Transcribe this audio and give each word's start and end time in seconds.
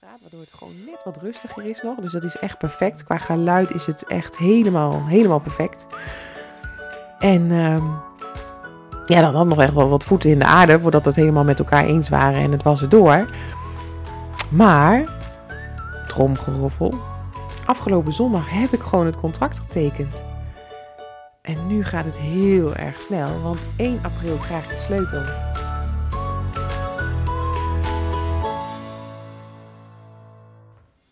Waardoor 0.00 0.40
het 0.40 0.52
gewoon 0.58 0.74
net 0.86 1.00
wat 1.04 1.16
rustiger 1.16 1.64
is 1.64 1.82
nog. 1.82 1.98
Dus 1.98 2.12
dat 2.12 2.24
is 2.24 2.36
echt 2.36 2.58
perfect. 2.58 3.04
Qua 3.04 3.18
geluid 3.18 3.74
is 3.74 3.86
het 3.86 4.06
echt 4.06 4.36
helemaal, 4.36 5.06
helemaal 5.06 5.40
perfect. 5.40 5.86
En 7.18 7.50
ehm, 7.50 7.84
ja, 9.06 9.20
dan 9.20 9.34
had 9.34 9.46
nog 9.46 9.60
echt 9.60 9.74
wel 9.74 9.88
wat 9.88 10.04
voeten 10.04 10.30
in 10.30 10.38
de 10.38 10.44
aarde 10.44 10.80
voordat 10.80 11.02
we 11.02 11.08
het 11.08 11.18
helemaal 11.18 11.44
met 11.44 11.58
elkaar 11.58 11.84
eens 11.84 12.08
waren 12.08 12.40
en 12.40 12.52
het 12.52 12.62
was 12.62 12.82
er 12.82 12.88
door. 12.88 13.28
Maar, 14.48 15.04
tromgeroffel, 16.08 16.94
afgelopen 17.66 18.12
zondag 18.12 18.50
heb 18.50 18.72
ik 18.72 18.80
gewoon 18.80 19.06
het 19.06 19.16
contract 19.16 19.58
getekend. 19.58 20.22
En 21.42 21.66
nu 21.66 21.84
gaat 21.84 22.04
het 22.04 22.16
heel 22.16 22.74
erg 22.74 23.00
snel, 23.00 23.40
want 23.42 23.58
1 23.76 23.98
april 24.02 24.36
krijg 24.36 24.64
ik 24.64 24.70
de 24.70 24.76
sleutel. 24.76 25.22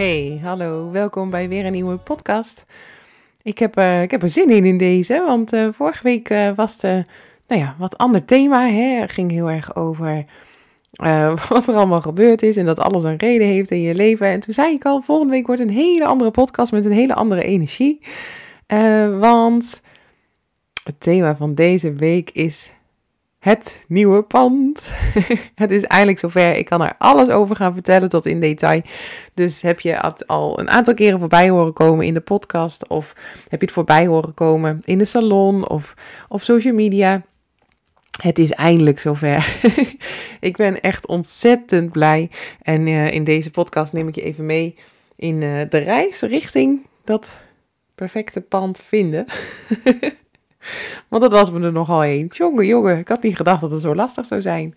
Hey, 0.00 0.40
hallo, 0.42 0.90
welkom 0.90 1.30
bij 1.30 1.48
weer 1.48 1.66
een 1.66 1.72
nieuwe 1.72 1.96
podcast. 1.96 2.64
Ik 3.42 3.58
heb, 3.58 3.78
uh, 3.78 4.02
ik 4.02 4.10
heb 4.10 4.22
er 4.22 4.30
zin 4.30 4.50
in 4.50 4.64
in 4.64 4.76
deze, 4.76 5.22
want 5.26 5.52
uh, 5.52 5.68
vorige 5.72 6.02
week 6.02 6.30
uh, 6.30 6.54
was 6.54 6.72
het 6.80 7.06
nou 7.46 7.60
ja, 7.60 7.74
wat 7.78 7.98
ander 7.98 8.24
thema. 8.24 8.68
Hè? 8.68 9.08
Ging 9.08 9.30
heel 9.30 9.50
erg 9.50 9.76
over 9.76 10.24
wat 11.48 11.68
er 11.68 11.74
allemaal 11.74 12.00
gebeurd 12.00 12.42
is 12.42 12.56
en 12.56 12.66
dat 12.66 12.78
alles 12.78 13.02
een 13.02 13.16
reden 13.16 13.46
heeft 13.46 13.70
in 13.70 13.80
je 13.80 13.94
leven. 13.94 14.26
En 14.26 14.40
toen 14.40 14.54
zei 14.54 14.74
ik 14.74 14.84
al, 14.84 15.00
volgende 15.00 15.32
week 15.32 15.46
wordt 15.46 15.60
een 15.60 15.70
hele 15.70 16.04
andere 16.04 16.30
podcast 16.30 16.72
met 16.72 16.84
een 16.84 16.92
hele 16.92 17.14
andere 17.14 17.42
energie. 17.42 18.00
want 19.18 19.82
het 20.84 21.00
thema 21.00 21.36
van 21.36 21.54
deze 21.54 21.92
week 21.92 22.30
is 22.30 22.70
het 23.40 23.84
nieuwe 23.88 24.22
pand. 24.22 24.94
het 25.54 25.70
is 25.70 25.84
eindelijk 25.84 26.18
zover. 26.18 26.56
Ik 26.56 26.64
kan 26.64 26.82
er 26.82 26.94
alles 26.98 27.28
over 27.28 27.56
gaan 27.56 27.72
vertellen 27.72 28.08
tot 28.08 28.26
in 28.26 28.40
detail. 28.40 28.82
Dus 29.34 29.62
heb 29.62 29.80
je 29.80 29.92
het 29.92 30.26
al 30.26 30.60
een 30.60 30.70
aantal 30.70 30.94
keren 30.94 31.18
voorbij 31.18 31.50
horen 31.50 31.72
komen 31.72 32.06
in 32.06 32.14
de 32.14 32.20
podcast. 32.20 32.88
Of 32.88 33.12
heb 33.48 33.60
je 33.60 33.66
het 33.66 33.74
voorbij 33.74 34.06
horen 34.06 34.34
komen 34.34 34.80
in 34.84 34.98
de 34.98 35.04
salon 35.04 35.68
of 35.68 35.94
op 36.28 36.42
social 36.42 36.74
media. 36.74 37.22
Het 38.22 38.38
is 38.38 38.50
eindelijk 38.50 39.00
zover. 39.00 39.60
ik 40.40 40.56
ben 40.56 40.80
echt 40.80 41.06
ontzettend 41.06 41.92
blij. 41.92 42.30
En 42.62 42.86
uh, 42.86 43.12
in 43.12 43.24
deze 43.24 43.50
podcast 43.50 43.92
neem 43.92 44.08
ik 44.08 44.14
je 44.14 44.22
even 44.22 44.46
mee 44.46 44.74
in 45.16 45.40
uh, 45.40 45.60
de 45.68 45.78
reis 45.78 46.20
richting 46.20 46.86
dat 47.04 47.38
perfecte 47.94 48.40
pand 48.40 48.82
vinden. 48.86 49.24
Want 51.08 51.22
dat 51.22 51.32
was 51.32 51.50
me 51.50 51.60
er 51.60 51.72
nogal 51.72 52.04
een. 52.04 52.26
Jongen, 52.32 52.66
jongen, 52.66 52.98
ik 52.98 53.08
had 53.08 53.22
niet 53.22 53.36
gedacht 53.36 53.60
dat 53.60 53.70
het 53.70 53.80
zo 53.80 53.94
lastig 53.94 54.26
zou 54.26 54.40
zijn. 54.40 54.74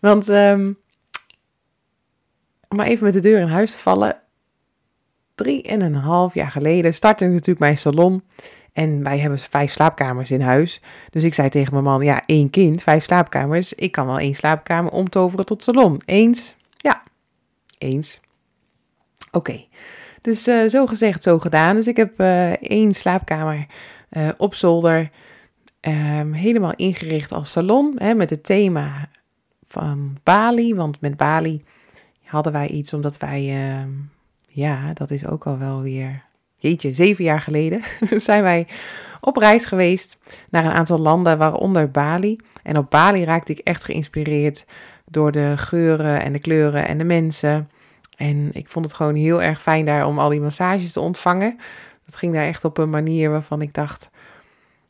Want, 0.00 0.28
um, 0.28 0.78
om 2.68 2.76
maar 2.76 2.86
even 2.86 3.04
met 3.04 3.12
de 3.12 3.20
deur 3.20 3.40
in 3.40 3.48
huis 3.48 3.70
te 3.70 3.78
vallen. 3.78 4.20
Drie 5.34 5.62
en 5.62 5.82
een 5.82 5.94
half 5.94 6.34
jaar 6.34 6.50
geleden 6.50 6.94
startte 6.94 7.24
ik 7.24 7.30
natuurlijk 7.30 7.58
mijn 7.58 7.78
salon. 7.78 8.22
En 8.72 9.02
wij 9.02 9.18
hebben 9.18 9.38
vijf 9.38 9.72
slaapkamers 9.72 10.30
in 10.30 10.40
huis. 10.40 10.80
Dus 11.10 11.22
ik 11.22 11.34
zei 11.34 11.48
tegen 11.48 11.72
mijn 11.72 11.84
man, 11.84 12.02
ja, 12.02 12.22
één 12.26 12.50
kind, 12.50 12.82
vijf 12.82 13.04
slaapkamers. 13.04 13.72
Ik 13.72 13.92
kan 13.92 14.06
wel 14.06 14.18
één 14.18 14.34
slaapkamer 14.34 14.92
omtoveren 14.92 15.46
tot 15.46 15.62
salon. 15.62 16.00
Eens? 16.04 16.54
Ja, 16.76 17.02
eens. 17.78 18.20
Oké. 19.30 19.64
Dus 20.20 20.48
uh, 20.48 20.68
zo 20.68 20.86
gezegd, 20.86 21.22
zo 21.22 21.38
gedaan. 21.38 21.74
Dus 21.74 21.86
ik 21.86 21.96
heb 21.96 22.20
uh, 22.20 22.50
één 22.50 22.92
slaapkamer 22.92 23.66
uh, 24.10 24.28
op 24.36 24.54
zolder. 24.54 25.10
Um, 25.80 26.32
helemaal 26.32 26.74
ingericht 26.76 27.32
als 27.32 27.50
salon 27.50 27.94
hè, 27.96 28.14
met 28.14 28.30
het 28.30 28.44
thema 28.44 29.08
van 29.66 30.16
Bali. 30.22 30.74
Want 30.74 31.00
met 31.00 31.16
Bali 31.16 31.64
hadden 32.24 32.52
wij 32.52 32.68
iets 32.68 32.92
omdat 32.92 33.16
wij, 33.16 33.42
uh, 33.42 33.86
ja, 34.48 34.92
dat 34.92 35.10
is 35.10 35.26
ook 35.26 35.46
al 35.46 35.58
wel 35.58 35.80
weer, 35.82 36.22
jeetje, 36.56 36.92
zeven 36.92 37.24
jaar 37.24 37.40
geleden 37.40 37.80
zijn 38.16 38.42
wij 38.42 38.66
op 39.20 39.36
reis 39.36 39.66
geweest 39.66 40.18
naar 40.50 40.64
een 40.64 40.70
aantal 40.70 40.98
landen, 40.98 41.38
waaronder 41.38 41.90
Bali. 41.90 42.36
En 42.62 42.78
op 42.78 42.90
Bali 42.90 43.24
raakte 43.24 43.52
ik 43.52 43.58
echt 43.58 43.84
geïnspireerd 43.84 44.64
door 45.04 45.32
de 45.32 45.52
geuren 45.56 46.22
en 46.22 46.32
de 46.32 46.38
kleuren 46.38 46.86
en 46.86 46.98
de 46.98 47.04
mensen. 47.04 47.70
En 48.16 48.50
ik 48.52 48.68
vond 48.68 48.84
het 48.84 48.94
gewoon 48.94 49.14
heel 49.14 49.42
erg 49.42 49.62
fijn 49.62 49.84
daar 49.84 50.06
om 50.06 50.18
al 50.18 50.28
die 50.28 50.40
massages 50.40 50.92
te 50.92 51.00
ontvangen. 51.00 51.58
Dat 52.10 52.18
ging 52.18 52.34
daar 52.34 52.46
echt 52.46 52.64
op 52.64 52.78
een 52.78 52.90
manier 52.90 53.30
waarvan 53.30 53.62
ik 53.62 53.74
dacht: 53.74 54.10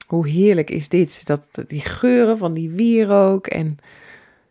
hoe 0.07 0.29
heerlijk 0.29 0.71
is 0.71 0.89
dit? 0.89 1.27
Dat, 1.27 1.43
die 1.67 1.81
geuren 1.81 2.39
van 2.39 2.55
die 2.55 2.71
wierook 2.71 3.47
en 3.47 3.79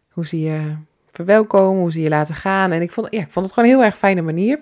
hoe 0.09 0.27
ze 0.27 0.39
je 0.39 0.75
verwelkomen, 1.11 1.81
hoe 1.81 1.91
ze 1.91 2.01
je 2.01 2.09
laten 2.09 2.35
gaan. 2.35 2.71
En 2.71 2.81
ik 2.81 2.91
vond, 2.91 3.07
ja, 3.11 3.21
ik 3.21 3.31
vond 3.31 3.45
het 3.45 3.53
gewoon 3.53 3.69
een 3.69 3.75
heel 3.75 3.85
erg 3.85 3.97
fijne 3.97 4.21
manier. 4.21 4.59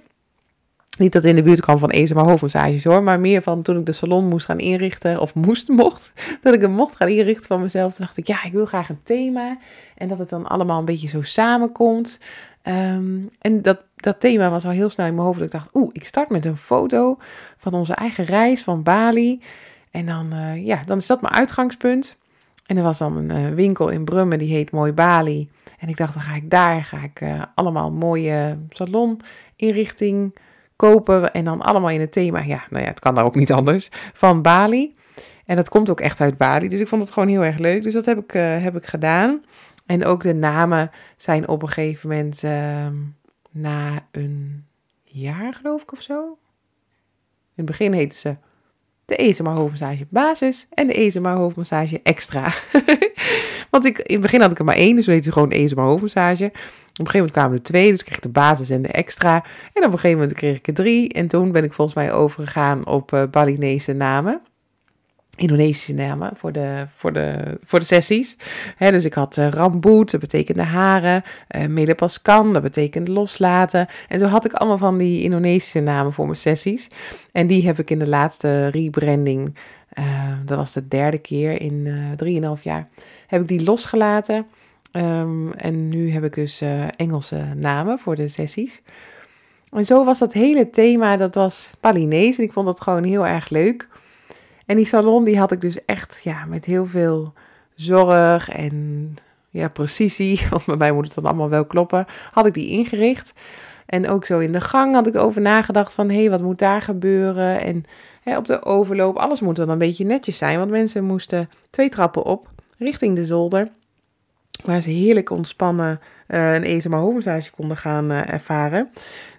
Niet 0.97 1.13
dat 1.13 1.23
in 1.23 1.35
de 1.35 1.43
buurt 1.43 1.61
kwam 1.61 1.77
van 1.77 1.89
ESMA 1.89 2.23
hoofdmassages 2.23 2.83
hoor, 2.83 3.03
maar 3.03 3.19
meer 3.19 3.41
van 3.41 3.61
toen 3.61 3.77
ik 3.79 3.85
de 3.85 3.91
salon 3.91 4.27
moest 4.27 4.45
gaan 4.45 4.59
inrichten, 4.59 5.19
of 5.19 5.35
moest, 5.35 5.67
mocht, 5.83 6.11
dat 6.41 6.53
ik 6.53 6.61
hem 6.61 6.71
mocht 6.71 6.95
gaan 6.95 7.07
inrichten 7.07 7.45
van 7.45 7.61
mezelf. 7.61 7.93
Toen 7.93 8.05
dacht 8.05 8.17
ik, 8.17 8.27
ja, 8.27 8.43
ik 8.43 8.51
wil 8.51 8.65
graag 8.65 8.89
een 8.89 9.03
thema 9.03 9.57
en 9.95 10.07
dat 10.07 10.17
het 10.17 10.29
dan 10.29 10.47
allemaal 10.47 10.79
een 10.79 10.85
beetje 10.85 11.07
zo 11.07 11.21
samenkomt. 11.21 12.19
Um, 12.63 13.29
en 13.39 13.61
dat, 13.61 13.79
dat 13.97 14.19
thema 14.19 14.49
was 14.49 14.65
al 14.65 14.71
heel 14.71 14.89
snel 14.89 15.05
in 15.05 15.15
mijn 15.15 15.25
hoofd. 15.25 15.41
Ik 15.41 15.51
dacht, 15.51 15.69
oeh, 15.73 15.89
ik 15.91 16.05
start 16.05 16.29
met 16.29 16.45
een 16.45 16.57
foto 16.57 17.17
van 17.57 17.73
onze 17.73 17.93
eigen 17.93 18.25
reis 18.25 18.63
van 18.63 18.83
Bali. 18.83 19.41
En 19.91 20.05
dan, 20.05 20.33
uh, 20.33 20.65
ja, 20.65 20.81
dan 20.85 20.97
is 20.97 21.07
dat 21.07 21.21
mijn 21.21 21.33
uitgangspunt. 21.33 22.17
En 22.65 22.77
er 22.77 22.83
was 22.83 22.97
dan 22.97 23.17
een 23.17 23.41
uh, 23.41 23.53
winkel 23.53 23.89
in 23.89 24.05
Brummen, 24.05 24.39
die 24.39 24.53
heet 24.53 24.71
Mooi 24.71 24.91
Bali. 24.91 25.49
En 25.79 25.89
ik 25.89 25.97
dacht, 25.97 26.13
dan 26.13 26.21
ga 26.21 26.35
ik 26.35 26.49
daar, 26.49 26.83
ga 26.83 26.97
ik 27.03 27.21
uh, 27.21 27.41
allemaal 27.55 27.91
mooie 27.91 28.57
saloninrichting 28.69 30.35
kopen. 30.75 31.33
En 31.33 31.45
dan 31.45 31.61
allemaal 31.61 31.89
in 31.89 31.99
het 31.99 32.11
thema, 32.11 32.39
ja, 32.39 32.63
nou 32.69 32.83
ja, 32.83 32.89
het 32.89 32.99
kan 32.99 33.15
daar 33.15 33.25
ook 33.25 33.35
niet 33.35 33.51
anders, 33.51 33.89
van 34.13 34.41
Bali. 34.41 34.95
En 35.45 35.55
dat 35.55 35.69
komt 35.69 35.89
ook 35.89 35.99
echt 35.99 36.21
uit 36.21 36.37
Bali. 36.37 36.67
Dus 36.67 36.79
ik 36.79 36.87
vond 36.87 37.01
het 37.03 37.11
gewoon 37.11 37.29
heel 37.29 37.43
erg 37.43 37.57
leuk. 37.57 37.83
Dus 37.83 37.93
dat 37.93 38.05
heb 38.05 38.17
ik, 38.17 38.31
heb 38.61 38.75
ik 38.75 38.85
gedaan. 38.85 39.41
En 39.85 40.05
ook 40.05 40.23
de 40.23 40.33
namen 40.33 40.91
zijn 41.15 41.47
op 41.47 41.61
een 41.61 41.69
gegeven 41.69 42.09
moment 42.09 42.43
ehm, 42.43 42.93
na 43.57 44.07
een 44.11 44.65
jaar, 45.03 45.53
geloof 45.53 45.81
ik, 45.81 45.91
of 45.91 46.01
zo. 46.01 46.37
In 47.55 47.63
het 47.63 47.65
begin 47.65 47.93
heette 47.93 48.17
ze 48.17 48.35
de 49.05 49.15
ESMA 49.15 49.67
basis 50.09 50.67
en 50.69 50.87
de 50.87 50.93
ESMA 50.93 51.35
hoofdmassage 51.35 52.01
extra. 52.03 52.53
Want 53.71 53.85
ik, 53.85 53.97
in 53.97 54.13
het 54.13 54.21
begin 54.21 54.41
had 54.41 54.51
ik 54.51 54.59
er 54.59 54.65
maar 54.65 54.75
één, 54.75 54.95
dus 54.95 55.05
we 55.05 55.11
heette 55.11 55.31
gewoon 55.31 55.51
ESMA 55.51 55.83
hoofdmassage. 55.83 56.45
Op 56.45 57.05
een 57.05 57.11
gegeven 57.11 57.13
moment 57.13 57.31
kwamen 57.31 57.57
er 57.57 57.63
twee, 57.63 57.91
dus 57.91 57.99
ik 57.99 58.05
kreeg 58.05 58.19
de 58.19 58.29
basis 58.29 58.69
en 58.69 58.81
de 58.81 58.87
extra. 58.87 59.43
En 59.73 59.85
op 59.85 59.91
een 59.91 59.99
gegeven 59.99 60.17
moment 60.17 60.33
kreeg 60.33 60.57
ik 60.57 60.67
er 60.67 60.73
drie. 60.73 61.13
En 61.13 61.27
toen 61.27 61.51
ben 61.51 61.63
ik 61.63 61.73
volgens 61.73 61.97
mij 61.97 62.13
overgegaan 62.13 62.85
op 62.85 63.11
uh, 63.11 63.23
Balinese 63.31 63.93
namen. 63.93 64.41
Indonesische 65.37 65.93
namen 65.93 66.31
voor 66.35 66.51
de, 66.51 66.87
voor 66.95 67.13
de, 67.13 67.57
voor 67.63 67.79
de 67.79 67.85
sessies. 67.85 68.37
dus 68.77 69.05
ik 69.05 69.13
had 69.13 69.37
uh, 69.37 69.49
ramboet, 69.49 70.11
dat 70.11 70.19
betekende 70.19 70.63
haren. 70.63 71.23
Uh, 71.55 71.65
melepaskan, 71.65 72.53
dat 72.53 72.61
betekent 72.61 73.07
loslaten. 73.07 73.87
En 74.07 74.19
zo 74.19 74.25
had 74.25 74.45
ik 74.45 74.53
allemaal 74.53 74.77
van 74.77 74.97
die 74.97 75.21
Indonesische 75.21 75.79
namen 75.79 76.13
voor 76.13 76.25
mijn 76.25 76.37
sessies. 76.37 76.87
En 77.31 77.47
die 77.47 77.65
heb 77.65 77.79
ik 77.79 77.89
in 77.89 77.99
de 77.99 78.07
laatste 78.07 78.67
rebranding, 78.67 79.55
uh, 79.99 80.05
dat 80.45 80.57
was 80.57 80.73
de 80.73 80.87
derde 80.87 81.17
keer 81.17 81.61
in 81.61 81.87
3,5 82.57 82.63
jaar, 82.63 82.87
heb 83.27 83.41
ik 83.41 83.47
die 83.47 83.63
losgelaten. 83.63 84.45
Um, 84.91 85.53
en 85.53 85.89
nu 85.89 86.11
heb 86.11 86.23
ik 86.23 86.35
dus 86.35 86.61
Engelse 86.95 87.45
namen 87.55 87.99
voor 87.99 88.15
de 88.15 88.27
sessies. 88.27 88.81
En 89.71 89.85
zo 89.85 90.05
was 90.05 90.19
dat 90.19 90.33
hele 90.33 90.69
thema, 90.69 91.17
dat 91.17 91.35
was 91.35 91.71
Balinese. 91.79 92.39
En 92.39 92.45
ik 92.45 92.51
vond 92.51 92.65
dat 92.65 92.81
gewoon 92.81 93.03
heel 93.03 93.27
erg 93.27 93.49
leuk. 93.49 93.87
En 94.67 94.75
die 94.75 94.85
salon 94.85 95.23
die 95.23 95.39
had 95.39 95.51
ik 95.51 95.61
dus 95.61 95.85
echt 95.85 96.19
ja, 96.23 96.45
met 96.45 96.65
heel 96.65 96.85
veel 96.85 97.33
zorg 97.73 98.49
en 98.49 99.15
ja, 99.49 99.69
precisie, 99.69 100.41
want 100.49 100.65
bij 100.65 100.75
mij 100.75 100.91
moet 100.91 101.05
het 101.05 101.15
dan 101.15 101.25
allemaal 101.25 101.49
wel 101.49 101.65
kloppen, 101.65 102.05
had 102.31 102.45
ik 102.45 102.53
die 102.53 102.69
ingericht. 102.69 103.33
En 103.85 104.09
ook 104.09 104.25
zo 104.25 104.39
in 104.39 104.51
de 104.51 104.61
gang 104.61 104.93
had 104.93 105.07
ik 105.07 105.15
over 105.15 105.41
nagedacht 105.41 105.93
van, 105.93 106.09
hé, 106.09 106.19
hey, 106.19 106.29
wat 106.29 106.41
moet 106.41 106.59
daar 106.59 106.81
gebeuren? 106.81 107.61
En 107.61 107.85
hè, 108.23 108.37
op 108.37 108.47
de 108.47 108.63
overloop, 108.63 109.15
alles 109.15 109.39
moet 109.39 109.55
dan 109.55 109.69
een 109.69 109.77
beetje 109.77 110.05
netjes 110.05 110.37
zijn, 110.37 110.57
want 110.57 110.71
mensen 110.71 111.03
moesten 111.03 111.49
twee 111.69 111.89
trappen 111.89 112.23
op, 112.23 112.49
richting 112.77 113.15
de 113.15 113.25
zolder, 113.25 113.67
waar 114.63 114.81
ze 114.81 114.89
heerlijk 114.89 115.29
ontspannen 115.29 115.99
uh, 116.27 116.53
een 116.53 116.63
ESMA 116.63 116.97
hoofdmassage 116.97 117.51
konden 117.51 117.77
gaan 117.77 118.11
uh, 118.11 118.33
ervaren. 118.33 118.89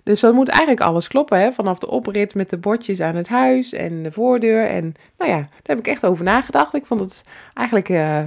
Dus 0.03 0.21
dan 0.21 0.35
moet 0.35 0.49
eigenlijk 0.49 0.81
alles 0.81 1.09
kloppen, 1.09 1.41
hè? 1.41 1.53
vanaf 1.53 1.79
de 1.79 1.91
oprit 1.91 2.35
met 2.35 2.51
de 2.51 2.59
bordjes 2.59 3.01
aan 3.01 3.17
het 3.17 3.29
huis 3.29 3.73
en 3.73 4.03
de 4.03 4.13
voordeur. 4.13 4.67
En 4.67 4.95
nou 5.19 5.31
ja, 5.31 5.37
daar 5.39 5.49
heb 5.63 5.79
ik 5.79 5.87
echt 5.87 6.07
over 6.07 6.25
nagedacht. 6.25 6.75
Ik 6.75 6.87
vond 6.87 7.01
het 7.01 7.25
eigenlijk... 7.55 7.89
Uh, 7.89 8.23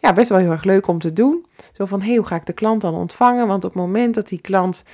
ja, 0.00 0.12
best 0.12 0.28
wel 0.28 0.38
heel 0.38 0.50
erg 0.50 0.64
leuk 0.64 0.86
om 0.86 0.98
te 0.98 1.12
doen. 1.12 1.46
Zo 1.72 1.86
van, 1.86 2.02
hey, 2.02 2.16
hoe 2.16 2.26
ga 2.26 2.36
ik 2.36 2.46
de 2.46 2.52
klant 2.52 2.80
dan 2.80 2.94
ontvangen? 2.94 3.46
Want 3.46 3.64
op 3.64 3.70
het 3.70 3.80
moment 3.82 4.14
dat 4.14 4.28
die 4.28 4.40
klant 4.40 4.84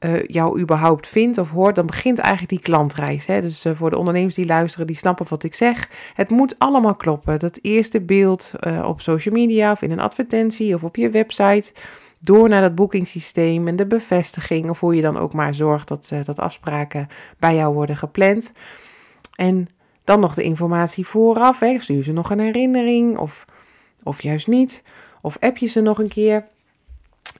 uh, 0.00 0.22
jou 0.26 0.60
überhaupt 0.60 1.06
vindt 1.06 1.38
of 1.38 1.50
hoort, 1.50 1.74
dan 1.74 1.86
begint 1.86 2.18
eigenlijk 2.18 2.50
die 2.50 2.60
klantreis. 2.60 3.26
Hè? 3.26 3.40
Dus 3.40 3.66
uh, 3.66 3.72
voor 3.74 3.90
de 3.90 3.98
ondernemers 3.98 4.34
die 4.34 4.46
luisteren, 4.46 4.86
die 4.86 4.96
snappen 4.96 5.26
wat 5.28 5.42
ik 5.42 5.54
zeg. 5.54 5.88
Het 6.14 6.30
moet 6.30 6.58
allemaal 6.58 6.94
kloppen. 6.94 7.38
Dat 7.38 7.58
eerste 7.62 8.00
beeld 8.00 8.52
uh, 8.66 8.84
op 8.88 9.00
social 9.00 9.34
media 9.34 9.72
of 9.72 9.82
in 9.82 9.90
een 9.90 10.00
advertentie 10.00 10.74
of 10.74 10.84
op 10.84 10.96
je 10.96 11.10
website. 11.10 11.72
Door 12.20 12.48
naar 12.48 12.62
dat 12.62 12.74
boekingssysteem 12.74 13.68
en 13.68 13.76
de 13.76 13.86
bevestiging. 13.86 14.70
Of 14.70 14.80
hoe 14.80 14.94
je 14.94 15.02
dan 15.02 15.16
ook 15.16 15.32
maar 15.32 15.54
zorgt 15.54 15.88
dat, 15.88 16.12
dat 16.24 16.38
afspraken 16.38 17.08
bij 17.38 17.54
jou 17.54 17.74
worden 17.74 17.96
gepland. 17.96 18.52
En 19.34 19.68
dan 20.04 20.20
nog 20.20 20.34
de 20.34 20.42
informatie 20.42 21.06
vooraf. 21.06 21.60
Hè? 21.60 21.78
Stuur 21.78 22.02
ze 22.02 22.12
nog 22.12 22.30
een 22.30 22.40
herinnering 22.40 23.18
of 23.18 23.44
of 24.02 24.22
juist 24.22 24.46
niet. 24.46 24.82
Of 25.20 25.36
app 25.40 25.56
je 25.56 25.66
ze 25.66 25.80
nog 25.80 25.98
een 25.98 26.08
keer. 26.08 26.46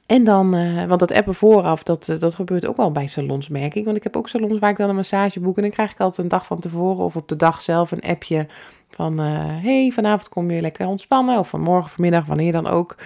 En 0.08 0.24
dan, 0.24 0.54
uh, 0.54 0.84
want 0.84 1.00
dat 1.00 1.12
appen 1.12 1.34
vooraf, 1.34 1.82
dat, 1.82 2.16
dat 2.18 2.34
gebeurt 2.34 2.66
ook 2.66 2.76
wel 2.76 2.92
bij 2.92 3.06
salons, 3.06 3.48
merk 3.48 3.74
ik. 3.74 3.84
Want 3.84 3.96
ik 3.96 4.02
heb 4.02 4.16
ook 4.16 4.28
salons 4.28 4.58
waar 4.58 4.70
ik 4.70 4.76
dan 4.76 4.88
een 4.88 4.94
massage 4.94 5.40
boek. 5.40 5.56
En 5.56 5.62
dan 5.62 5.70
krijg 5.70 5.92
ik 5.92 6.00
altijd 6.00 6.18
een 6.18 6.28
dag 6.28 6.46
van 6.46 6.60
tevoren 6.60 7.04
of 7.04 7.16
op 7.16 7.28
de 7.28 7.36
dag 7.36 7.60
zelf 7.60 7.90
een 7.90 8.00
appje 8.00 8.46
van... 8.88 9.20
Uh, 9.20 9.26
hey, 9.38 9.90
vanavond 9.94 10.28
kom 10.28 10.50
je 10.50 10.60
lekker 10.60 10.86
ontspannen. 10.86 11.38
Of 11.38 11.48
vanmorgen, 11.48 11.90
vanmiddag, 11.90 12.26
wanneer 12.26 12.52
dan 12.52 12.66
ook. 12.66 12.96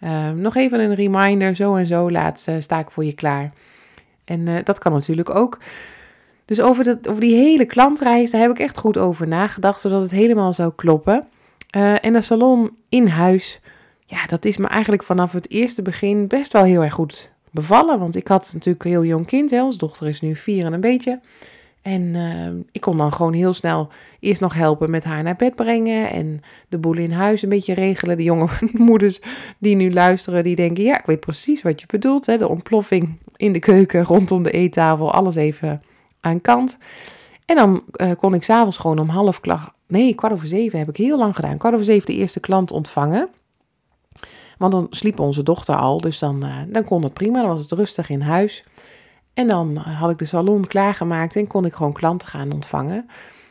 Uh, 0.00 0.30
nog 0.30 0.56
even 0.56 0.80
een 0.80 0.94
reminder, 0.94 1.54
zo 1.54 1.74
en 1.74 1.86
zo 1.86 2.10
laat 2.10 2.46
sta 2.58 2.78
ik 2.78 2.90
voor 2.90 3.04
je 3.04 3.14
klaar. 3.14 3.52
En 4.24 4.64
dat 4.64 4.78
kan 4.78 4.92
natuurlijk 4.92 5.30
ook. 5.34 5.58
Dus 6.44 6.60
over, 6.60 6.84
dat, 6.84 7.08
over 7.08 7.20
die 7.20 7.34
hele 7.34 7.64
klantreis, 7.64 8.30
daar 8.30 8.40
heb 8.40 8.50
ik 8.50 8.58
echt 8.58 8.78
goed 8.78 8.98
over 8.98 9.28
nagedacht, 9.28 9.80
zodat 9.80 10.02
het 10.02 10.10
helemaal 10.10 10.52
zou 10.52 10.72
kloppen. 10.76 11.26
En 12.00 12.12
de 12.12 12.20
salon 12.20 12.76
in 12.88 13.06
huis, 13.06 13.60
ja, 14.10 14.26
dat 14.26 14.44
is 14.44 14.56
me 14.56 14.66
eigenlijk 14.66 15.02
vanaf 15.02 15.32
het 15.32 15.50
eerste 15.50 15.82
begin 15.82 16.26
best 16.26 16.52
wel 16.52 16.64
heel 16.64 16.82
erg 16.82 16.94
goed 16.94 17.30
bevallen. 17.50 17.98
Want 17.98 18.16
ik 18.16 18.28
had 18.28 18.50
natuurlijk 18.52 18.84
een 18.84 18.90
heel 18.90 19.04
jong 19.04 19.26
kind, 19.26 19.50
hè. 19.50 19.68
dochter 19.76 20.08
is 20.08 20.20
nu 20.20 20.36
vier 20.36 20.64
en 20.64 20.72
een 20.72 20.80
beetje. 20.80 21.20
En 21.82 22.02
uh, 22.02 22.64
ik 22.72 22.80
kon 22.80 22.96
dan 22.96 23.12
gewoon 23.12 23.32
heel 23.32 23.52
snel 23.52 23.88
eerst 24.20 24.40
nog 24.40 24.54
helpen 24.54 24.90
met 24.90 25.04
haar 25.04 25.22
naar 25.22 25.36
bed 25.36 25.54
brengen 25.54 26.10
en 26.10 26.42
de 26.68 26.78
boel 26.78 26.96
in 26.96 27.12
huis 27.12 27.42
een 27.42 27.48
beetje 27.48 27.74
regelen. 27.74 28.16
De 28.16 28.22
jonge 28.22 28.46
moeders 28.72 29.20
die 29.58 29.76
nu 29.76 29.92
luisteren, 29.92 30.44
die 30.44 30.56
denken, 30.56 30.84
ja, 30.84 30.98
ik 30.98 31.06
weet 31.06 31.20
precies 31.20 31.62
wat 31.62 31.80
je 31.80 31.86
bedoelt. 31.86 32.26
Hè? 32.26 32.38
De 32.38 32.48
ontploffing 32.48 33.18
in 33.36 33.52
de 33.52 33.58
keuken, 33.58 34.04
rondom 34.04 34.42
de 34.42 34.50
eettafel, 34.50 35.12
alles 35.12 35.34
even 35.34 35.82
aan 36.20 36.40
kant. 36.40 36.78
En 37.46 37.56
dan 37.56 37.82
uh, 37.96 38.10
kon 38.18 38.34
ik 38.34 38.44
s'avonds 38.44 38.76
gewoon 38.76 38.98
om 38.98 39.08
half, 39.08 39.40
nee, 39.86 40.14
kwart 40.14 40.32
over 40.32 40.46
zeven 40.46 40.78
heb 40.78 40.88
ik 40.88 40.96
heel 40.96 41.18
lang 41.18 41.34
gedaan. 41.34 41.58
Kwart 41.58 41.74
over 41.74 41.86
zeven 41.86 42.06
de 42.06 42.18
eerste 42.18 42.40
klant 42.40 42.70
ontvangen. 42.70 43.28
Want 44.58 44.72
dan 44.72 44.86
sliep 44.90 45.20
onze 45.20 45.42
dochter 45.42 45.74
al, 45.74 46.00
dus 46.00 46.18
dan, 46.18 46.44
uh, 46.44 46.56
dan 46.68 46.84
kon 46.84 47.02
het 47.02 47.12
prima. 47.12 47.40
Dan 47.40 47.50
was 47.50 47.60
het 47.60 47.72
rustig 47.72 48.10
in 48.10 48.20
huis. 48.20 48.64
En 49.34 49.46
dan 49.46 49.76
eh, 49.76 50.00
had 50.00 50.10
ik 50.10 50.18
de 50.18 50.24
salon 50.24 50.66
klaargemaakt 50.66 51.36
en 51.36 51.46
kon 51.46 51.64
ik 51.64 51.72
gewoon 51.72 51.92
klanten 51.92 52.28
gaan 52.28 52.52
ontvangen. 52.52 53.06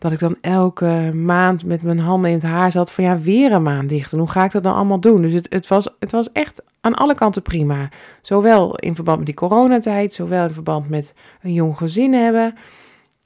dat 0.01 0.13
ik 0.13 0.19
dan 0.19 0.37
elke 0.41 1.11
maand 1.15 1.65
met 1.65 1.83
mijn 1.83 1.99
handen 1.99 2.31
in 2.31 2.37
het 2.37 2.47
haar 2.47 2.73
zat 2.73 2.93
van 2.93 3.05
ja, 3.05 3.19
weer 3.19 3.53
een 3.53 3.63
maand 3.63 3.89
dicht. 3.89 4.13
En 4.13 4.19
hoe 4.19 4.31
ga 4.31 4.45
ik 4.45 4.53
dat 4.53 4.63
dan 4.63 4.75
allemaal 4.75 5.01
doen? 5.01 5.23
Dus 5.23 5.33
het, 5.33 5.47
het, 5.51 5.69
was, 5.69 5.89
het 5.99 6.11
was 6.11 6.33
echt 6.33 6.63
aan 6.81 6.95
alle 6.95 7.15
kanten 7.15 7.43
prima. 7.43 7.89
Zowel 8.23 8.77
in 8.77 8.95
verband 8.95 9.17
met 9.17 9.27
die 9.27 9.35
coronatijd, 9.35 10.13
zowel 10.13 10.47
in 10.47 10.53
verband 10.53 10.89
met 10.89 11.15
een 11.43 11.53
jong 11.53 11.77
gezin 11.77 12.13
hebben. 12.13 12.55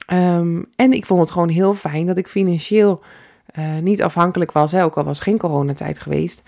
Ehm, 0.05 0.63
en 0.75 0.93
ik 0.93 1.05
vond 1.05 1.19
het 1.19 1.31
gewoon 1.31 1.49
heel 1.49 1.73
fijn 1.73 2.05
dat 2.05 2.17
ik 2.17 2.27
financieel 2.27 3.01
uh, 3.59 3.77
niet 3.81 4.03
afhankelijk 4.03 4.51
was, 4.51 4.71
hè, 4.71 4.83
ook 4.83 4.97
al 4.97 5.03
was 5.03 5.19
geen 5.19 5.37
coronatijd 5.37 5.99
geweest. 5.99 6.43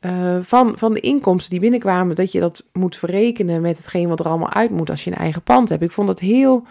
Uh, 0.00 0.36
van, 0.42 0.78
van 0.78 0.92
de 0.92 1.00
inkomsten 1.00 1.50
die 1.50 1.60
binnenkwamen, 1.60 2.16
dat 2.16 2.32
je 2.32 2.40
dat 2.40 2.64
moet 2.72 2.96
verrekenen 2.96 3.60
met 3.60 3.76
hetgeen 3.76 4.08
wat 4.08 4.20
er 4.20 4.28
allemaal 4.28 4.52
uit 4.52 4.70
moet 4.70 4.90
als 4.90 5.04
je 5.04 5.10
een 5.10 5.16
eigen 5.16 5.42
pand 5.42 5.68
hebt. 5.68 5.82
Ik 5.82 5.90
vond 5.90 6.08
het 6.08 6.18
heel, 6.18 6.66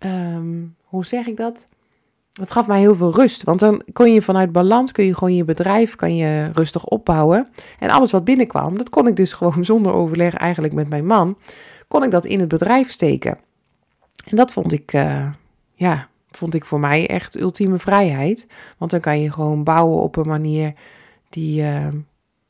um, 0.00 0.74
hoe 0.84 1.04
zeg 1.04 1.26
ik 1.26 1.36
dat? 1.36 1.68
Dat 2.36 2.50
gaf 2.52 2.66
mij 2.66 2.80
heel 2.80 2.94
veel 2.94 3.14
rust. 3.14 3.42
Want 3.42 3.60
dan 3.60 3.82
kon 3.92 4.12
je 4.12 4.22
vanuit 4.22 4.52
balans, 4.52 4.92
kun 4.92 5.04
je 5.04 5.14
gewoon 5.14 5.34
je 5.34 5.44
bedrijf 5.44 5.96
kan 5.96 6.16
je 6.16 6.50
rustig 6.52 6.84
opbouwen. 6.84 7.48
En 7.78 7.90
alles 7.90 8.10
wat 8.10 8.24
binnenkwam, 8.24 8.78
dat 8.78 8.88
kon 8.88 9.06
ik 9.06 9.16
dus 9.16 9.32
gewoon 9.38 9.64
zonder 9.64 9.92
overleg 9.92 10.34
eigenlijk 10.34 10.74
met 10.74 10.88
mijn 10.88 11.06
man, 11.06 11.38
kon 11.88 12.02
ik 12.02 12.10
dat 12.10 12.24
in 12.24 12.40
het 12.40 12.48
bedrijf 12.48 12.90
steken. 12.90 13.38
En 14.24 14.36
dat 14.36 14.52
vond 14.52 14.72
ik, 14.72 14.92
uh, 14.92 15.28
ja, 15.74 16.08
vond 16.30 16.54
ik 16.54 16.64
voor 16.64 16.80
mij 16.80 17.08
echt 17.08 17.40
ultieme 17.40 17.78
vrijheid. 17.78 18.46
Want 18.78 18.90
dan 18.90 19.00
kan 19.00 19.20
je 19.20 19.32
gewoon 19.32 19.64
bouwen 19.64 20.02
op 20.02 20.16
een 20.16 20.28
manier 20.28 20.72
die 21.28 21.62
uh, 21.62 21.88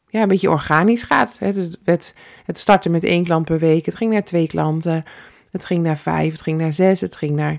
ja, 0.08 0.22
een 0.22 0.28
beetje 0.28 0.50
organisch 0.50 1.02
gaat. 1.02 1.38
Het, 1.38 1.78
het, 1.84 2.14
het 2.44 2.58
startte 2.58 2.88
met 2.88 3.04
één 3.04 3.24
klant 3.24 3.44
per 3.44 3.58
week, 3.58 3.86
het 3.86 3.94
ging 3.94 4.12
naar 4.12 4.24
twee 4.24 4.46
klanten, 4.46 5.04
het 5.50 5.64
ging 5.64 5.82
naar 5.82 5.98
vijf, 5.98 6.32
het 6.32 6.42
ging 6.42 6.58
naar 6.58 6.72
zes, 6.72 7.00
het 7.00 7.16
ging 7.16 7.36
naar 7.36 7.58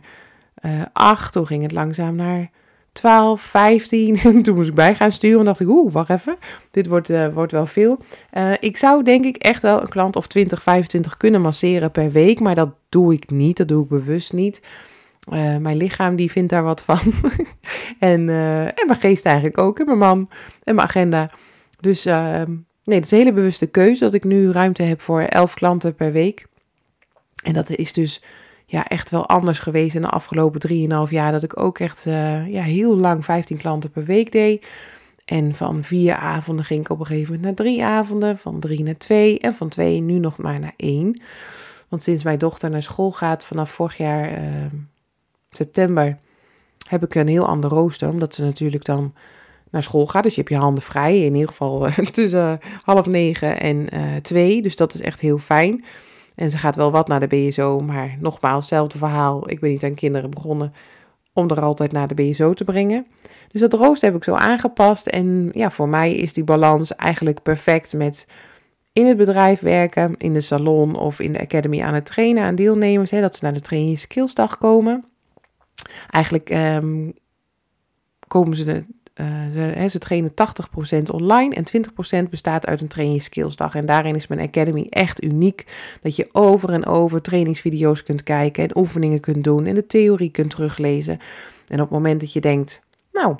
uh, 0.66 0.82
acht. 0.94 1.32
Toen 1.32 1.48
ging 1.48 1.64
het 1.64 1.72
langzaam 1.72 2.16
naar 2.16 2.50
12, 2.92 3.42
15. 3.42 4.18
toen 4.44 4.56
moest 4.56 4.70
ik 4.70 4.76
bij 4.76 4.96
gaan 4.96 5.12
sturen. 5.12 5.40
En 5.40 5.46
dacht 5.46 5.60
ik, 5.60 5.68
oeh, 5.68 5.94
wacht 5.94 6.10
even. 6.10 6.38
Dit 6.72 6.88
wordt, 6.88 7.10
uh, 7.10 7.28
wordt 7.34 7.52
wel 7.52 7.66
veel. 7.66 8.00
Uh, 8.34 8.54
ik 8.60 8.78
zou 8.78 9.04
denk 9.04 9.26
ik 9.26 9.38
echt 9.38 9.62
wel 9.62 9.82
een 9.82 9.90
klant 9.90 10.16
of 10.16 10.28
20, 10.28 10.64
25 10.64 11.18
kunnen 11.18 11.42
masseren 11.42 11.92
per 11.92 12.12
week. 12.12 12.40
Maar 12.40 12.56
dat 12.56 12.76
doe 12.90 13.14
ik 13.14 13.30
niet. 13.30 13.58
Dat 13.58 13.68
doe 13.68 13.84
ik 13.84 13.90
bewust 13.90 14.34
niet. 14.34 14.62
Mijn 15.60 15.78
lichaam 15.78 16.16
die 16.16 16.32
vindt 16.32 16.50
daar 16.50 16.64
wat 16.64 16.84
van. 16.84 17.00
en, 18.00 18.30
en 18.30 18.86
mijn 18.88 19.00
geest 19.00 19.26
eigenlijk 19.26 19.58
ook. 19.58 19.80
En 19.80 19.86
mijn 19.86 19.98
man 19.98 20.30
en 20.64 20.76
mijn 20.76 20.88
agenda. 20.88 21.32
Dus 21.80 22.06
ehm, 22.06 22.52
nee, 22.84 22.96
het 22.96 23.06
is 23.06 23.12
een 23.12 23.18
hele 23.18 23.34
bewuste 23.34 23.66
keuze 23.66 24.04
dat 24.04 24.14
ik 24.14 24.24
nu 24.24 24.52
ruimte 24.52 24.84
heb 24.84 25.02
voor 25.02 25.22
11 25.22 25.54
klanten 25.54 25.96
per 25.96 26.12
week. 26.12 26.48
En 27.44 27.54
dat 27.54 27.70
is 27.70 27.94
dus 27.94 28.22
ja, 28.70 28.88
echt 28.88 29.10
wel 29.10 29.28
anders 29.28 29.60
geweest 29.60 29.96
in 29.96 30.02
de 30.02 30.10
afgelopen 30.10 30.70
3,5 31.08 31.10
jaar. 31.10 31.32
Dat 31.32 31.44
ik 31.44 31.60
ook 31.60 31.80
echt 31.80 32.06
uh, 32.06 32.48
ja, 32.48 32.62
heel 32.62 32.98
lang 32.98 33.26
15 33.26 33.58
klanten 33.58 33.90
per 33.92 34.06
week 34.06 34.32
deed. 34.32 34.66
En 35.26 35.56
van 35.56 35.84
vier 35.84 36.16
avonden 36.16 36.66
ging 36.66 36.80
ik 36.82 36.90
op 36.90 37.00
een 37.00 37.06
gegeven 37.06 37.34
moment 37.34 37.44
naar 37.44 37.66
drie 37.66 37.84
avonden. 37.84 38.38
Van 38.38 38.60
drie 38.60 38.84
naar 38.84 38.98
twee. 38.98 39.40
En 39.40 39.54
van 39.54 39.70
twee 39.70 40.02
nu 40.02 40.20
nog 40.20 40.38
maar 40.38 40.60
naar 40.60 40.74
één. 40.76 41.22
Want 41.88 42.04
sinds 42.04 42.24
mijn 42.24 42.38
dochter 42.38 42.70
naar 42.70 42.84
school 42.84 43.12
gaat 43.12 43.46
vanaf 43.46 43.72
vorig 43.72 43.98
jaar 43.98 44.32
uh, 44.32 44.38
september 45.50 46.18
heb 46.90 47.04
ik 47.04 47.16
een 47.16 47.28
heel 47.28 47.48
ander 47.48 47.70
rooster, 47.70 48.10
omdat 48.10 48.36
ze 48.36 48.44
natuurlijk 48.44 48.86
dan 48.86 49.14
naar 49.70 49.84
school 49.84 50.08
gaat. 50.08 50.24
Dus 50.24 50.36
je 50.36 50.42
hebt 50.42 50.54
je 50.54 50.60
handen 50.60 50.84
vrij, 50.84 51.24
in 51.24 51.34
ieder 51.34 51.50
geval 51.50 51.88
tussen 52.12 52.60
half 52.84 53.06
negen 53.06 53.60
en 53.60 53.88
twee. 54.22 54.62
Dus 54.62 54.76
dat 54.76 54.94
is 54.94 55.02
echt 55.02 55.20
heel 55.20 55.38
fijn. 55.38 55.84
En 56.38 56.50
ze 56.50 56.58
gaat 56.58 56.76
wel 56.76 56.92
wat 56.92 57.08
naar 57.08 57.20
de 57.20 57.28
BSO, 57.28 57.80
maar 57.80 58.18
nogmaals, 58.20 58.60
hetzelfde 58.60 58.98
verhaal. 58.98 59.50
Ik 59.50 59.60
ben 59.60 59.70
niet 59.70 59.84
aan 59.84 59.94
kinderen 59.94 60.30
begonnen 60.30 60.74
om 61.34 61.50
er 61.50 61.62
altijd 61.62 61.92
naar 61.92 62.08
de 62.08 62.14
BSO 62.14 62.54
te 62.54 62.64
brengen. 62.64 63.06
Dus 63.52 63.62
dat 63.62 63.74
rooster 63.74 64.08
heb 64.08 64.18
ik 64.18 64.24
zo 64.24 64.34
aangepast. 64.34 65.08
En 65.08 65.50
ja, 65.54 65.72
voor 65.72 65.90
mij 65.90 66.14
is 66.14 66.34
die 66.34 66.44
balans 66.44 66.96
eigenlijk 66.96 67.42
perfect 67.42 67.94
met 67.94 68.28
in 68.94 69.06
het 69.06 69.18
bedrijf 69.18 69.60
werken, 69.60 70.16
in 70.18 70.34
de 70.34 70.42
salon 70.42 70.96
of 70.96 71.20
in 71.20 71.34
de 71.34 71.42
academy 71.42 71.82
aan 71.82 71.94
het 71.94 72.06
trainen 72.06 72.44
aan 72.44 72.56
deelnemers. 72.56 73.12
Hè, 73.12 73.22
dat 73.22 73.36
ze 73.36 73.44
naar 73.44 73.54
de 73.54 73.62
training 73.62 74.00
skillsdag 74.00 74.58
komen. 74.58 75.06
Eigenlijk 76.10 76.50
um, 76.50 77.14
komen 78.28 78.56
ze 78.56 78.86
uh, 79.22 79.28
ze, 79.52 79.90
ze 79.90 80.00
trainen 80.00 80.32
80% 80.32 80.34
online 81.12 81.56
en 81.56 81.66
20% 82.26 82.30
bestaat 82.30 82.66
uit 82.66 82.82
een 82.82 82.88
training 82.88 83.24
skillsdag. 83.24 83.76
En 83.76 83.86
daarin 83.86 84.16
is 84.16 84.28
mijn 84.28 84.42
academy 84.42 84.88
echt 84.90 85.24
uniek. 85.24 85.66
Dat 86.02 86.16
je 86.16 86.30
over 86.32 86.70
en 86.70 86.86
over 86.86 87.22
trainingsvideo's 87.22 88.04
kunt 88.04 88.24
kijken 88.24 88.64
en 88.64 88.78
oefeningen 88.78 89.20
kunt 89.20 89.44
doen 89.44 89.66
en 89.66 89.76
de 89.76 89.86
theorie 89.86 90.32
kunt 90.32 90.50
teruglezen. 90.50 91.20
En 91.68 91.82
op 91.82 91.90
het 91.90 91.98
moment 91.98 92.20
dat 92.20 92.34
je 92.34 92.42
denkt, 92.42 92.82
nou, 93.12 93.36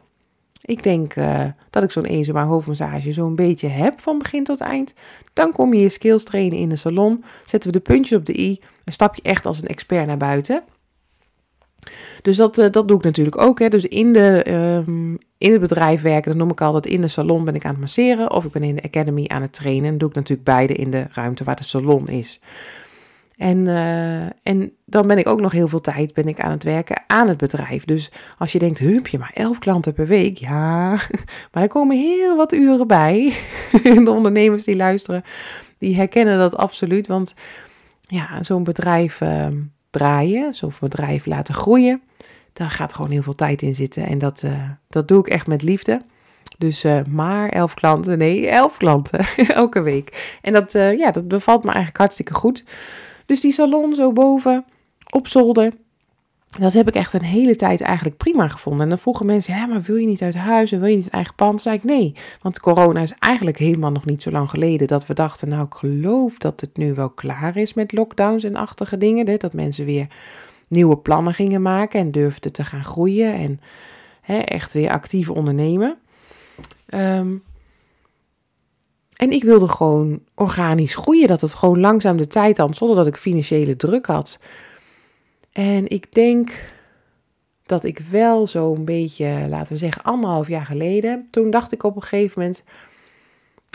ik 0.62 0.84
denk 0.84 1.16
uh, 1.16 1.46
dat 1.70 1.84
ik 1.84 1.92
zo'n 1.92 2.06
ESMA 2.06 2.46
hoofdmassage 2.46 3.14
zo'n 3.14 3.36
beetje 3.36 3.68
heb 3.68 4.00
van 4.00 4.18
begin 4.18 4.44
tot 4.44 4.60
eind. 4.60 4.94
Dan 5.34 5.52
kom 5.52 5.74
je 5.74 5.82
je 5.82 5.90
skills 5.90 6.24
trainen 6.24 6.58
in 6.58 6.70
de 6.70 6.76
salon. 6.76 7.24
Zetten 7.46 7.72
we 7.72 7.78
de 7.78 7.84
puntjes 7.84 8.20
op 8.20 8.26
de 8.26 8.40
i 8.40 8.60
en 8.84 8.94
stap 8.94 9.16
je 9.16 9.22
echt 9.22 9.46
als 9.46 9.62
een 9.62 9.68
expert 9.68 10.08
naar 10.08 10.18
buiten. 10.18 10.64
Dus 12.22 12.38
dat, 12.38 12.58
uh, 12.58 12.72
dat 12.72 12.88
doe 12.88 12.98
ik 12.98 13.04
natuurlijk 13.04 13.42
ook. 13.42 13.60
Hè. 13.60 13.68
Dus 13.68 13.86
in, 13.86 14.14
de, 14.14 14.52
um, 14.88 15.18
in 15.38 15.52
het 15.52 15.62
bedrijf 15.62 16.02
werken, 16.02 16.32
dat 16.32 16.40
noem 16.40 16.52
ik 16.52 16.62
altijd 16.62 16.86
in 16.86 17.02
de 17.02 17.08
salon 17.08 17.46
ben 17.46 17.56
ik 17.56 17.66
aan 17.66 17.72
het 17.72 17.80
masseren. 17.80 18.32
Of 18.32 18.46
ik 18.46 18.52
ben 18.52 18.64
in 18.64 18.76
de 18.76 18.84
academy 18.84 19.26
aan 19.28 19.42
het 19.42 19.54
trainen. 19.54 19.90
Dan 19.90 19.98
doe 19.98 20.10
ik 20.10 20.16
natuurlijk 20.16 20.48
beide 20.48 20.74
in 20.74 20.92
de 20.92 21.06
ruimte 21.12 21.44
waar 21.44 21.56
de 21.56 21.64
salon 21.64 22.08
is. 22.08 22.40
En, 23.38 23.58
uh, 23.58 24.22
en 24.44 24.72
dan 24.86 25.08
ben 25.08 25.18
ik 25.18 25.28
ook 25.28 25.42
nog 25.42 25.52
heel 25.52 25.68
veel 25.68 25.82
tijd 25.82 26.14
ben 26.14 26.28
ik 26.28 26.40
aan 26.40 26.52
het 26.52 26.64
werken 26.64 27.04
aan 27.08 27.28
het 27.28 27.38
bedrijf. 27.38 27.86
Dus 27.86 28.12
als 28.38 28.52
je 28.52 28.60
denkt, 28.60 28.80
hup, 28.80 29.08
je 29.08 29.18
maar 29.18 29.32
elf 29.34 29.60
klanten 29.60 29.94
per 29.94 30.08
week. 30.08 30.38
Ja, 30.38 30.90
maar 31.52 31.64
er 31.64 31.68
komen 31.68 31.98
heel 31.98 32.36
wat 32.36 32.54
uren 32.54 32.88
bij. 32.88 33.34
De 34.04 34.12
ondernemers 34.12 34.64
die 34.64 34.76
luisteren, 34.76 35.24
die 35.78 35.96
herkennen 35.96 36.38
dat 36.38 36.56
absoluut. 36.56 37.08
Want 37.08 37.34
ja, 38.02 38.44
zo'n 38.44 38.64
bedrijf 38.64 39.22
uh, 39.22 39.48
draaien, 39.90 40.56
zo'n 40.56 40.72
bedrijf 40.80 41.26
laten 41.26 41.54
groeien, 41.54 42.02
daar 42.54 42.70
gaat 42.70 42.94
gewoon 42.94 43.12
heel 43.12 43.22
veel 43.22 43.36
tijd 43.36 43.62
in 43.62 43.76
zitten. 43.76 44.06
En 44.06 44.18
dat, 44.18 44.42
uh, 44.46 44.70
dat 44.90 45.08
doe 45.08 45.20
ik 45.20 45.28
echt 45.28 45.48
met 45.48 45.62
liefde. 45.62 46.02
Dus 46.58 46.86
uh, 46.86 47.04
maar 47.04 47.50
elf 47.50 47.74
klanten, 47.74 48.18
nee, 48.18 48.48
elf 48.48 48.78
klanten 48.78 49.20
elke 49.48 49.82
week. 49.82 50.38
En 50.42 50.54
dat, 50.54 50.76
uh, 50.76 50.98
ja, 50.98 51.12
dat 51.12 51.28
bevalt 51.28 51.64
me 51.64 51.70
eigenlijk 51.70 51.98
hartstikke 51.98 52.34
goed. 52.34 52.64
Dus 53.26 53.42
die 53.42 53.52
salon 53.52 53.96
zo 53.96 54.12
boven, 54.12 54.66
op 55.10 55.28
zolder, 55.28 55.74
dat 56.60 56.74
heb 56.74 56.88
ik 56.88 56.96
echt 56.96 57.14
een 57.14 57.24
hele 57.24 57.56
tijd 57.56 57.82
eigenlijk 57.82 58.18
prima 58.18 58.48
gevonden. 58.48 58.82
En 58.82 58.90
dan 58.90 58.98
vroegen 58.98 59.26
mensen, 59.26 59.56
ja, 59.56 59.66
maar 59.66 59.82
wil 59.82 59.96
je 59.96 60.08
niet 60.08 60.22
uit 60.22 60.36
huis 60.36 60.72
en 60.72 60.80
wil 60.80 60.90
je 60.90 60.96
niet 60.96 61.10
eigen 61.10 61.36
pand? 61.36 61.52
Dan 61.52 61.60
zei 61.60 61.76
ik, 61.76 61.84
nee, 61.84 62.14
want 62.42 62.60
corona 62.60 63.02
is 63.02 63.14
eigenlijk 63.20 63.58
helemaal 63.58 63.92
nog 63.92 64.06
niet 64.06 64.22
zo 64.22 64.32
lang 64.32 64.50
geleden 64.50 64.88
dat 64.88 65.06
we 65.06 65.14
dachten, 65.14 65.50
nou, 65.50 65.66
ik 65.66 65.74
geloof 65.74 66.38
dat 66.38 66.62
het 66.62 66.78
nu 66.78 66.94
wel 66.94 67.10
klaar 67.10 67.58
is 67.58 67.74
met 67.74 67.92
lockdowns 67.92 68.44
en 68.44 68.56
achtige 68.56 68.98
dingen. 68.98 69.40
Dat 69.40 69.54
mensen 69.54 69.86
weer 69.86 70.08
nieuwe 70.68 70.98
plannen 70.98 71.34
gingen 71.34 71.62
maken 71.62 72.00
en 72.00 72.12
durfden 72.12 72.52
te 72.52 72.64
gaan 72.64 72.84
groeien 72.84 73.34
en 73.34 73.62
hè, 74.22 74.38
echt 74.38 74.74
weer 74.74 74.90
actief 74.90 75.30
ondernemen. 75.30 75.98
Um, 76.94 77.44
en 79.18 79.32
ik 79.32 79.44
wilde 79.44 79.68
gewoon 79.68 80.20
organisch 80.36 80.96
groeien, 80.96 81.28
dat 81.28 81.42
het 81.42 81.54
gewoon 81.54 81.80
langzaam 81.80 82.18
de 82.18 82.28
tijd 82.28 82.58
had, 82.58 82.76
zonder 82.76 82.98
dat 82.98 83.08
ik 83.08 83.18
financiële 83.18 83.76
druk 83.76 84.06
had. 84.06 84.40
En 85.58 85.88
ik 85.88 86.14
denk 86.14 86.52
dat 87.66 87.84
ik 87.84 88.00
wel 88.00 88.48
zo'n 88.48 88.86
beetje, 88.86 89.46
laten 89.50 89.74
we 89.74 89.80
zeggen, 89.80 90.04
anderhalf 90.04 90.48
jaar 90.48 90.66
geleden, 90.66 91.28
toen 91.32 91.52
dacht 91.52 91.72
ik 91.72 91.84
op 91.84 91.96
een 91.96 92.02
gegeven 92.02 92.42
moment, 92.42 92.64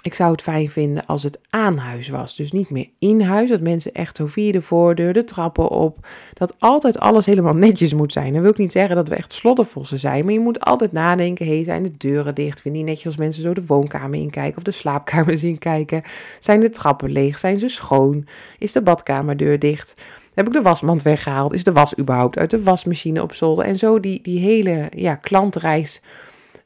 ik 0.02 0.14
zou 0.14 0.32
het 0.32 0.42
fijn 0.42 0.70
vinden 0.70 1.06
als 1.06 1.22
het 1.22 1.38
aan 1.50 1.76
huis 1.76 2.08
was. 2.08 2.36
Dus 2.36 2.52
niet 2.52 2.70
meer 2.70 2.88
in 2.98 3.20
huis. 3.20 3.48
Dat 3.48 3.60
mensen 3.60 3.92
echt 3.92 4.16
zo 4.16 4.26
via 4.26 4.52
de 4.52 4.62
voordeur, 4.62 5.12
de 5.12 5.24
trappen 5.24 5.68
op. 5.68 6.06
Dat 6.34 6.54
altijd 6.58 6.98
alles 6.98 7.26
helemaal 7.26 7.54
netjes 7.54 7.94
moet 7.94 8.12
zijn. 8.12 8.32
Dan 8.32 8.42
wil 8.42 8.50
ik 8.50 8.58
niet 8.58 8.72
zeggen 8.72 8.96
dat 8.96 9.08
we 9.08 9.14
echt 9.14 9.32
sloddervossen 9.32 9.98
zijn. 9.98 10.24
Maar 10.24 10.32
je 10.32 10.40
moet 10.40 10.60
altijd 10.60 10.92
nadenken. 10.92 11.46
Hé, 11.46 11.62
zijn 11.64 11.82
de 11.82 11.96
deuren 11.96 12.34
dicht? 12.34 12.60
Vind 12.60 12.76
je 12.76 12.82
netjes 12.82 13.06
als 13.06 13.16
mensen 13.16 13.42
zo 13.42 13.54
de 13.54 13.66
woonkamer 13.66 14.18
inkijken 14.18 14.56
of 14.56 14.62
de 14.62 14.70
slaapkamer 14.70 15.38
zien 15.38 15.58
kijken? 15.58 16.02
Zijn 16.38 16.60
de 16.60 16.70
trappen 16.70 17.10
leeg? 17.10 17.38
Zijn 17.38 17.58
ze 17.58 17.68
schoon? 17.68 18.26
Is 18.58 18.72
de 18.72 18.82
badkamerdeur 18.82 19.58
dicht? 19.58 19.94
Heb 20.34 20.46
ik 20.46 20.52
de 20.52 20.62
wasmand 20.62 21.02
weggehaald? 21.02 21.52
Is 21.52 21.64
de 21.64 21.72
was 21.72 21.98
überhaupt 21.98 22.38
uit 22.38 22.50
de 22.50 22.62
wasmachine 22.62 23.22
op 23.22 23.34
zolder? 23.34 23.64
En 23.64 23.78
zo 23.78 24.00
die, 24.00 24.22
die 24.22 24.38
hele 24.38 24.86
ja, 24.96 25.14
klantreis. 25.14 26.02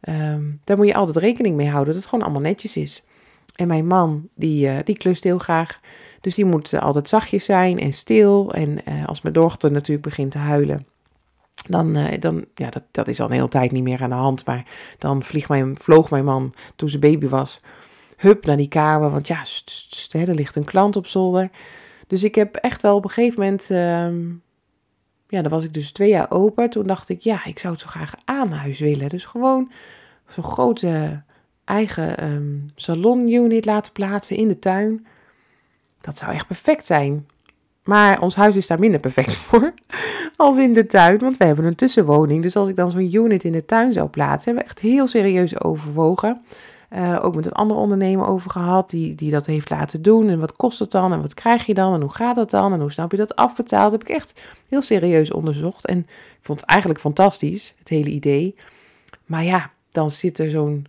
Um, 0.08 0.60
daar 0.64 0.76
moet 0.76 0.86
je 0.86 0.94
altijd 0.94 1.16
rekening 1.16 1.56
mee 1.56 1.68
houden 1.68 1.92
dat 1.92 2.02
het 2.02 2.10
gewoon 2.10 2.24
allemaal 2.24 2.42
netjes 2.42 2.76
is. 2.76 3.02
En 3.54 3.68
mijn 3.68 3.86
man, 3.86 4.28
die, 4.34 4.66
uh, 4.66 4.76
die 4.84 4.96
klust 4.96 5.24
heel 5.24 5.38
graag. 5.38 5.80
Dus 6.20 6.34
die 6.34 6.44
moet 6.44 6.74
altijd 6.74 7.08
zachtjes 7.08 7.44
zijn 7.44 7.78
en 7.78 7.92
stil. 7.92 8.52
En 8.52 8.78
uh, 8.88 9.06
als 9.06 9.20
mijn 9.20 9.34
dochter 9.34 9.72
natuurlijk 9.72 10.06
begint 10.06 10.30
te 10.30 10.38
huilen, 10.38 10.86
dan, 11.68 11.98
dan 12.20 12.44
ja, 12.54 12.70
dat, 12.70 12.82
dat 12.90 13.08
is 13.08 13.20
al 13.20 13.26
een 13.26 13.32
hele 13.32 13.48
tijd 13.48 13.72
niet 13.72 13.82
meer 13.82 14.02
aan 14.02 14.10
de 14.10 14.14
hand. 14.14 14.44
Maar 14.44 14.64
dan 14.98 15.22
vlieg 15.22 15.48
mijn, 15.48 15.76
vloog 15.80 16.10
mijn 16.10 16.24
man 16.24 16.54
toen 16.76 16.88
ze 16.88 16.98
baby 16.98 17.28
was, 17.28 17.60
hup 18.16 18.46
naar 18.46 18.56
die 18.56 18.68
kamer. 18.68 19.10
Want 19.10 19.26
ja, 19.26 19.42
hè, 20.08 20.24
er 20.24 20.34
ligt 20.34 20.56
een 20.56 20.64
klant 20.64 20.96
op 20.96 21.06
zolder. 21.06 21.50
Dus 22.06 22.22
ik 22.22 22.34
heb 22.34 22.54
echt 22.56 22.82
wel 22.82 22.96
op 22.96 23.04
een 23.04 23.10
gegeven 23.10 23.40
moment, 23.40 23.70
uh, 23.70 24.30
ja, 25.28 25.42
dan 25.42 25.48
was 25.48 25.64
ik 25.64 25.74
dus 25.74 25.92
twee 25.92 26.08
jaar 26.08 26.30
open. 26.30 26.70
Toen 26.70 26.86
dacht 26.86 27.08
ik, 27.08 27.20
ja, 27.20 27.44
ik 27.44 27.58
zou 27.58 27.72
het 27.72 27.82
zo 27.82 27.88
graag 27.88 28.14
aan 28.24 28.52
huis 28.52 28.78
willen. 28.78 29.08
Dus 29.08 29.24
gewoon 29.24 29.70
zo'n 30.28 30.44
grote 30.44 31.22
eigen 31.64 32.24
um, 32.24 32.70
salonunit 32.74 33.64
laten 33.64 33.92
plaatsen 33.92 34.36
in 34.36 34.48
de 34.48 34.58
tuin. 34.58 35.06
Dat 36.00 36.16
zou 36.16 36.32
echt 36.32 36.46
perfect 36.46 36.86
zijn. 36.86 37.26
Maar 37.84 38.20
ons 38.20 38.34
huis 38.34 38.56
is 38.56 38.66
daar 38.66 38.78
minder 38.78 39.00
perfect 39.00 39.36
voor 39.46 39.74
als 40.36 40.56
in 40.56 40.72
de 40.72 40.86
tuin, 40.86 41.18
want 41.18 41.36
we 41.36 41.44
hebben 41.44 41.64
een 41.64 41.74
tussenwoning. 41.74 42.42
Dus 42.42 42.56
als 42.56 42.68
ik 42.68 42.76
dan 42.76 42.90
zo'n 42.90 43.14
unit 43.14 43.44
in 43.44 43.52
de 43.52 43.64
tuin 43.64 43.92
zou 43.92 44.08
plaatsen, 44.08 44.44
hebben 44.44 44.62
we 44.62 44.70
echt 44.70 44.80
heel 44.80 45.06
serieus 45.06 45.60
overwogen. 45.60 46.42
Uh, 46.92 47.18
ook 47.22 47.34
met 47.34 47.46
een 47.46 47.52
andere 47.52 47.80
ondernemer 47.80 48.26
over 48.26 48.50
gehad, 48.50 48.90
die, 48.90 49.14
die 49.14 49.30
dat 49.30 49.46
heeft 49.46 49.70
laten 49.70 50.02
doen. 50.02 50.28
En 50.28 50.40
wat 50.40 50.56
kost 50.56 50.78
het 50.78 50.90
dan? 50.90 51.12
En 51.12 51.20
wat 51.20 51.34
krijg 51.34 51.66
je 51.66 51.74
dan? 51.74 51.94
En 51.94 52.00
hoe 52.00 52.14
gaat 52.14 52.36
dat 52.36 52.50
dan? 52.50 52.72
En 52.72 52.80
hoe 52.80 52.92
snap 52.92 53.10
je 53.10 53.16
dat 53.16 53.36
afbetaald? 53.36 53.92
Heb 53.92 54.00
ik 54.00 54.08
echt 54.08 54.40
heel 54.68 54.82
serieus 54.82 55.32
onderzocht. 55.32 55.86
En 55.86 55.98
ik 55.98 56.38
vond 56.42 56.60
het 56.60 56.70
eigenlijk 56.70 57.00
fantastisch, 57.00 57.74
het 57.78 57.88
hele 57.88 58.10
idee. 58.10 58.54
Maar 59.24 59.44
ja, 59.44 59.70
dan 59.90 60.10
zit 60.10 60.38
er 60.38 60.50
zo'n 60.50 60.86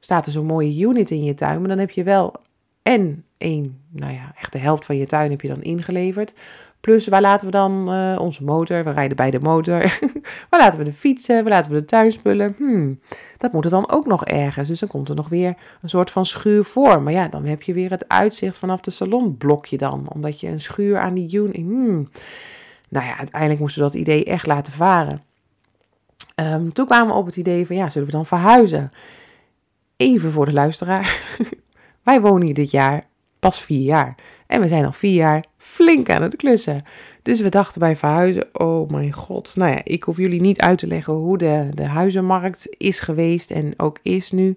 staat 0.00 0.26
er 0.26 0.32
zo'n 0.32 0.46
mooie 0.46 0.78
unit 0.78 1.10
in 1.10 1.24
je 1.24 1.34
tuin. 1.34 1.58
Maar 1.58 1.68
dan 1.68 1.78
heb 1.78 1.90
je 1.90 2.02
wel 2.02 2.34
en 2.82 3.24
één, 3.38 3.80
nou 3.88 4.12
ja, 4.12 4.32
echt 4.36 4.52
de 4.52 4.58
helft 4.58 4.84
van 4.84 4.96
je 4.96 5.06
tuin 5.06 5.30
heb 5.30 5.40
je 5.40 5.48
dan 5.48 5.62
ingeleverd. 5.62 6.32
Plus, 6.80 7.08
waar 7.08 7.20
laten 7.20 7.46
we 7.46 7.52
dan 7.52 7.94
uh, 7.94 8.18
onze 8.20 8.44
motor? 8.44 8.84
We 8.84 8.90
rijden 8.90 9.16
bij 9.16 9.30
de 9.30 9.40
motor. 9.40 9.98
waar 10.50 10.60
laten 10.60 10.78
we 10.78 10.84
de 10.84 10.92
fietsen? 10.92 11.42
Waar 11.42 11.52
laten 11.52 11.72
we 11.72 11.78
de 11.78 11.84
tuinspullen? 11.84 12.54
Hmm, 12.56 13.00
dat 13.38 13.52
moet 13.52 13.64
er 13.64 13.70
dan 13.70 13.90
ook 13.90 14.06
nog 14.06 14.24
ergens. 14.24 14.68
Dus 14.68 14.80
dan 14.80 14.88
komt 14.88 15.08
er 15.08 15.14
nog 15.14 15.28
weer 15.28 15.54
een 15.82 15.88
soort 15.88 16.10
van 16.10 16.26
schuur 16.26 16.64
voor. 16.64 17.02
Maar 17.02 17.12
ja, 17.12 17.28
dan 17.28 17.44
heb 17.44 17.62
je 17.62 17.72
weer 17.72 17.90
het 17.90 18.08
uitzicht 18.08 18.58
vanaf 18.58 18.80
de 18.80 18.90
salon. 18.90 19.36
Blok 19.36 19.66
je 19.66 19.78
dan, 19.78 20.08
omdat 20.14 20.40
je 20.40 20.48
een 20.48 20.60
schuur 20.60 20.98
aan 20.98 21.14
die 21.14 21.36
unit... 21.36 21.56
Hmm. 21.56 22.08
Nou 22.88 23.06
ja, 23.06 23.18
uiteindelijk 23.18 23.60
moesten 23.60 23.82
we 23.82 23.90
dat 23.90 24.00
idee 24.00 24.24
echt 24.24 24.46
laten 24.46 24.72
varen. 24.72 25.22
Um, 26.34 26.72
toen 26.72 26.86
kwamen 26.86 27.06
we 27.06 27.20
op 27.20 27.26
het 27.26 27.36
idee 27.36 27.66
van, 27.66 27.76
ja, 27.76 27.88
zullen 27.88 28.06
we 28.08 28.14
dan 28.14 28.26
verhuizen? 28.26 28.92
even 30.00 30.32
voor 30.32 30.46
de 30.46 30.52
luisteraar. 30.52 31.20
Wij 32.02 32.20
wonen 32.20 32.42
hier 32.42 32.54
dit 32.54 32.70
jaar 32.70 33.04
pas 33.38 33.60
vier 33.60 33.82
jaar. 33.82 34.14
En 34.46 34.60
we 34.60 34.68
zijn 34.68 34.84
al 34.84 34.92
vier 34.92 35.14
jaar 35.14 35.44
flink 35.70 36.10
aan 36.10 36.22
het 36.22 36.36
klussen. 36.36 36.82
Dus 37.22 37.40
we 37.40 37.48
dachten 37.48 37.80
bij 37.80 37.96
verhuizen, 37.96 38.48
oh 38.52 38.90
mijn 38.90 39.12
god. 39.12 39.56
Nou 39.56 39.70
ja, 39.70 39.80
ik 39.84 40.02
hoef 40.02 40.16
jullie 40.16 40.40
niet 40.40 40.60
uit 40.60 40.78
te 40.78 40.86
leggen 40.86 41.12
hoe 41.12 41.38
de, 41.38 41.68
de 41.74 41.86
huizenmarkt 41.86 42.66
is 42.76 43.00
geweest 43.00 43.50
en 43.50 43.74
ook 43.76 43.98
is 44.02 44.30
nu. 44.30 44.56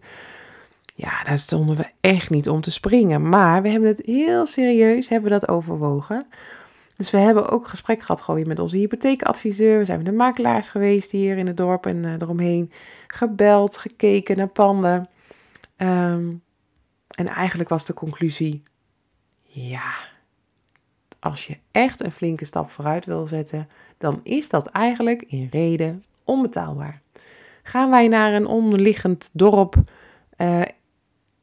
Ja, 0.95 1.23
daar 1.23 1.37
stonden 1.37 1.75
we 1.75 1.85
echt 2.01 2.29
niet 2.29 2.49
om 2.49 2.61
te 2.61 2.71
springen. 2.71 3.29
Maar 3.29 3.61
we 3.61 3.69
hebben 3.69 3.89
het 3.89 4.01
heel 4.05 4.45
serieus, 4.45 5.09
hebben 5.09 5.31
we 5.31 5.39
dat 5.39 5.49
overwogen. 5.49 6.25
Dus 6.95 7.11
we 7.11 7.17
hebben 7.17 7.49
ook 7.49 7.67
gesprek 7.67 8.01
gehad 8.01 8.21
gewoon 8.21 8.35
weer 8.39 8.47
met 8.47 8.59
onze 8.59 8.77
hypotheekadviseur. 8.77 9.77
We 9.77 9.85
zijn 9.85 9.97
met 9.97 10.07
de 10.07 10.13
makelaars 10.13 10.69
geweest 10.69 11.11
hier 11.11 11.37
in 11.37 11.47
het 11.47 11.57
dorp 11.57 11.85
en 11.85 12.03
uh, 12.03 12.13
eromheen. 12.13 12.71
Gebeld, 13.07 13.77
gekeken 13.77 14.37
naar 14.37 14.47
panden. 14.47 15.09
Um, 15.77 16.41
en 17.07 17.27
eigenlijk 17.27 17.69
was 17.69 17.85
de 17.85 17.93
conclusie: 17.93 18.63
ja, 19.43 19.93
als 21.23 21.47
je 21.47 21.57
echt 21.71 22.03
een 22.03 22.11
flinke 22.11 22.45
stap 22.45 22.71
vooruit 22.71 23.05
wil 23.05 23.27
zetten, 23.27 23.67
dan 23.97 24.19
is 24.23 24.49
dat 24.49 24.67
eigenlijk 24.67 25.23
in 25.27 25.47
reden 25.51 26.03
onbetaalbaar. 26.23 27.01
Gaan 27.63 27.89
wij 27.89 28.07
naar 28.07 28.33
een 28.33 28.45
onderliggend 28.45 29.29
dorp, 29.31 29.75
uh, 30.37 30.61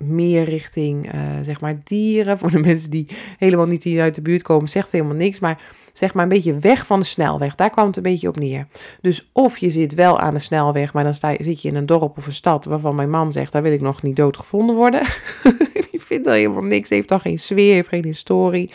meer 0.00 0.45
richting 0.45 1.14
uh, 1.14 1.21
zeg 1.42 1.61
maar 1.61 1.80
dieren, 1.85 2.38
voor 2.40 2.50
de 2.50 2.59
mensen 2.59 2.90
die 2.90 3.07
helemaal 3.38 3.66
niet 3.66 3.85
hier 3.85 4.02
uit 4.02 4.14
de 4.14 4.23
buurt 4.23 4.42
komen, 4.42 4.69
zegt 4.69 4.92
helemaal 4.92 5.16
niks, 5.16 5.38
maar 5.38 5.61
zeg 5.92 6.14
maar 6.14 6.23
een 6.23 6.28
beetje 6.28 6.59
weg 6.59 6.87
van 6.87 7.00
de 7.00 7.07
snelweg. 7.07 7.54
Daar 7.54 7.71
kwam 7.71 7.87
het 7.87 7.97
een 7.97 8.02
beetje 8.02 8.28
op 8.28 8.37
neer. 8.38 8.66
Dus 9.00 9.30
of 9.33 9.59
je 9.59 9.71
zit 9.71 9.95
wel 9.95 10.21
aan 10.21 10.35
de 10.35 10.40
snelweg, 10.40 10.92
maar 10.92 11.04
dan 11.04 11.14
sta 11.14 11.35
zit 11.38 11.62
je 11.62 11.69
in 11.69 11.75
een 11.75 11.87
dorp 11.87 12.19
of 12.19 12.26
een 12.26 12.33
stad 12.33 12.64
waarvan 12.64 12.95
mijn 12.95 13.11
man 13.11 13.33
zegt, 13.33 13.52
daar 13.52 13.62
wil 13.62 13.73
ik 13.73 13.80
nog 13.80 14.02
niet 14.02 14.16
doodgevonden 14.16 14.76
worden. 14.76 15.02
die 15.90 16.02
vindt 16.02 16.26
er 16.26 16.33
helemaal 16.33 16.62
niks, 16.62 16.88
heeft 16.88 17.09
dan 17.09 17.21
geen 17.21 17.38
sfeer, 17.38 17.75
heeft 17.75 17.88
geen 17.88 18.04
historie. 18.04 18.71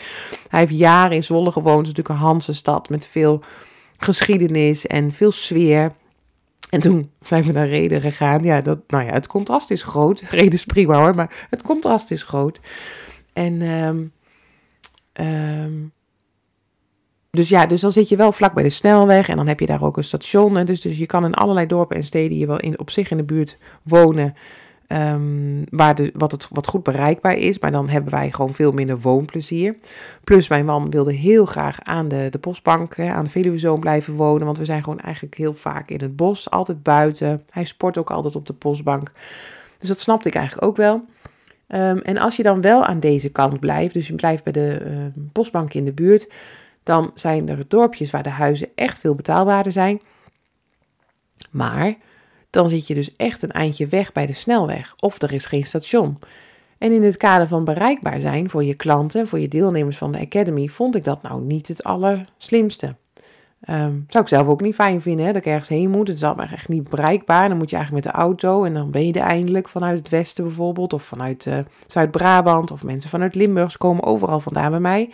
Hij 0.48 0.60
heeft 0.60 0.78
jaren 0.78 1.16
in 1.16 1.24
Zwolle 1.24 1.52
gewoond, 1.52 1.78
natuurlijk 1.78 2.08
een 2.08 2.24
Hanse 2.24 2.52
stad 2.52 2.88
met 2.88 3.06
veel 3.06 3.42
geschiedenis 3.96 4.86
en 4.86 5.12
veel 5.12 5.32
sfeer. 5.32 5.92
En 6.70 6.80
toen 6.80 7.10
zijn 7.20 7.42
we 7.42 7.52
naar 7.52 7.68
Reden 7.68 8.00
gegaan. 8.00 8.42
Ja, 8.42 8.60
dat, 8.60 8.78
nou 8.86 9.04
ja, 9.04 9.12
het 9.12 9.26
contrast 9.26 9.70
is 9.70 9.82
groot. 9.82 10.20
Reden 10.30 10.52
is 10.52 10.64
prima 10.64 10.98
hoor, 10.98 11.14
maar 11.14 11.46
het 11.50 11.62
contrast 11.62 12.10
is 12.10 12.22
groot. 12.22 12.60
En 13.32 13.62
um, 13.62 14.12
um, 15.12 15.92
dus 17.30 17.48
ja, 17.48 17.66
dus 17.66 17.80
dan 17.80 17.92
zit 17.92 18.08
je 18.08 18.16
wel 18.16 18.32
vlak 18.32 18.54
bij 18.54 18.62
de 18.62 18.70
snelweg 18.70 19.28
en 19.28 19.36
dan 19.36 19.46
heb 19.46 19.60
je 19.60 19.66
daar 19.66 19.82
ook 19.82 19.96
een 19.96 20.04
station. 20.04 20.56
En 20.56 20.66
dus, 20.66 20.80
dus 20.80 20.98
je 20.98 21.06
kan 21.06 21.24
in 21.24 21.34
allerlei 21.34 21.66
dorpen 21.66 21.96
en 21.96 22.02
steden 22.02 22.38
je 22.38 22.46
wel 22.46 22.60
in, 22.60 22.78
op 22.78 22.90
zich 22.90 23.10
in 23.10 23.16
de 23.16 23.24
buurt 23.24 23.58
wonen. 23.82 24.34
Um, 24.88 25.64
waar 25.70 25.94
de, 25.94 26.12
wat, 26.14 26.32
het, 26.32 26.48
wat 26.50 26.66
goed 26.66 26.82
bereikbaar 26.82 27.36
is. 27.36 27.58
Maar 27.58 27.70
dan 27.70 27.88
hebben 27.88 28.10
wij 28.10 28.30
gewoon 28.30 28.54
veel 28.54 28.72
minder 28.72 29.00
woonplezier. 29.00 29.76
Plus 30.24 30.48
mijn 30.48 30.64
man 30.64 30.90
wilde 30.90 31.12
heel 31.12 31.44
graag 31.44 31.82
aan 31.82 32.08
de, 32.08 32.28
de 32.30 32.38
bosbank, 32.38 32.96
hè, 32.96 33.12
aan 33.12 33.24
de 33.24 33.30
Veluwezoom 33.30 33.80
blijven 33.80 34.14
wonen. 34.14 34.46
Want 34.46 34.58
we 34.58 34.64
zijn 34.64 34.82
gewoon 34.82 35.00
eigenlijk 35.00 35.34
heel 35.34 35.54
vaak 35.54 35.90
in 35.90 36.00
het 36.00 36.16
bos, 36.16 36.50
altijd 36.50 36.82
buiten. 36.82 37.42
Hij 37.50 37.64
sport 37.64 37.98
ook 37.98 38.10
altijd 38.10 38.36
op 38.36 38.46
de 38.46 38.52
bosbank. 38.52 39.12
Dus 39.78 39.88
dat 39.88 40.00
snapte 40.00 40.28
ik 40.28 40.34
eigenlijk 40.34 40.66
ook 40.66 40.76
wel. 40.76 41.04
Um, 41.68 41.98
en 41.98 42.18
als 42.18 42.36
je 42.36 42.42
dan 42.42 42.60
wel 42.60 42.84
aan 42.84 43.00
deze 43.00 43.28
kant 43.28 43.60
blijft, 43.60 43.94
dus 43.94 44.06
je 44.06 44.14
blijft 44.14 44.44
bij 44.44 44.52
de 44.52 44.82
uh, 44.86 45.22
bosbank 45.32 45.74
in 45.74 45.84
de 45.84 45.92
buurt 45.92 46.28
dan 46.86 47.10
zijn 47.14 47.48
er 47.48 47.64
dorpjes 47.68 48.10
waar 48.10 48.22
de 48.22 48.28
huizen 48.28 48.68
echt 48.74 48.98
veel 48.98 49.14
betaalbaarder 49.14 49.72
zijn. 49.72 50.00
Maar 51.50 51.94
dan 52.56 52.68
zit 52.68 52.86
je 52.86 52.94
dus 52.94 53.16
echt 53.16 53.42
een 53.42 53.50
eindje 53.50 53.86
weg 53.86 54.12
bij 54.12 54.26
de 54.26 54.32
snelweg 54.32 54.94
of 55.00 55.22
er 55.22 55.32
is 55.32 55.46
geen 55.46 55.64
station. 55.64 56.18
En 56.78 56.92
in 56.92 57.02
het 57.02 57.16
kader 57.16 57.48
van 57.48 57.64
bereikbaar 57.64 58.20
zijn 58.20 58.50
voor 58.50 58.64
je 58.64 58.74
klanten, 58.74 59.28
voor 59.28 59.40
je 59.40 59.48
deelnemers 59.48 59.98
van 59.98 60.12
de 60.12 60.18
Academy, 60.18 60.66
vond 60.66 60.96
ik 60.96 61.04
dat 61.04 61.22
nou 61.22 61.42
niet 61.42 61.68
het 61.68 61.84
allerslimste. 61.84 62.94
Um, 63.70 64.04
zou 64.08 64.24
ik 64.24 64.28
zelf 64.28 64.46
ook 64.46 64.60
niet 64.60 64.74
fijn 64.74 65.00
vinden, 65.00 65.26
hè, 65.26 65.32
dat 65.32 65.40
ik 65.40 65.52
ergens 65.52 65.68
heen 65.68 65.90
moet. 65.90 66.08
Het 66.08 66.16
is 66.16 66.22
allemaal 66.22 66.46
echt 66.46 66.68
niet 66.68 66.90
bereikbaar. 66.90 67.48
Dan 67.48 67.58
moet 67.58 67.70
je 67.70 67.76
eigenlijk 67.76 68.04
met 68.04 68.14
de 68.14 68.20
auto 68.20 68.64
en 68.64 68.74
dan 68.74 68.90
ben 68.90 69.06
je 69.06 69.20
eindelijk 69.20 69.68
vanuit 69.68 69.98
het 69.98 70.08
westen 70.08 70.44
bijvoorbeeld, 70.44 70.92
of 70.92 71.02
vanuit 71.02 71.46
uh, 71.46 71.58
Zuid-Brabant, 71.86 72.70
of 72.70 72.84
mensen 72.84 73.10
vanuit 73.10 73.34
Limburg 73.34 73.76
komen 73.76 74.04
overal 74.04 74.40
vandaan 74.40 74.70
bij 74.70 74.80
mij. 74.80 75.10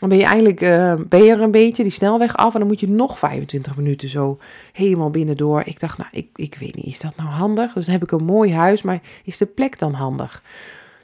Dan 0.00 0.08
ben 0.08 0.18
je 0.18 0.24
eigenlijk 0.24 0.60
uh, 0.60 0.94
ben 1.08 1.22
je 1.24 1.30
er 1.30 1.40
een 1.40 1.50
beetje 1.50 1.82
die 1.82 1.92
snelweg 1.92 2.36
af 2.36 2.52
en 2.52 2.58
dan 2.58 2.68
moet 2.68 2.80
je 2.80 2.88
nog 2.88 3.18
25 3.18 3.76
minuten 3.76 4.08
zo 4.08 4.38
helemaal 4.72 5.10
binnendoor. 5.10 5.62
Ik 5.64 5.80
dacht, 5.80 5.98
nou, 5.98 6.10
ik, 6.12 6.28
ik 6.34 6.56
weet 6.60 6.74
niet, 6.74 6.86
is 6.86 7.00
dat 7.00 7.16
nou 7.16 7.28
handig? 7.28 7.72
Dus 7.72 7.84
dan 7.84 7.94
heb 7.94 8.02
ik 8.02 8.10
een 8.10 8.24
mooi 8.24 8.54
huis, 8.54 8.82
maar 8.82 9.00
is 9.24 9.38
de 9.38 9.46
plek 9.46 9.78
dan 9.78 9.92
handig? 9.92 10.42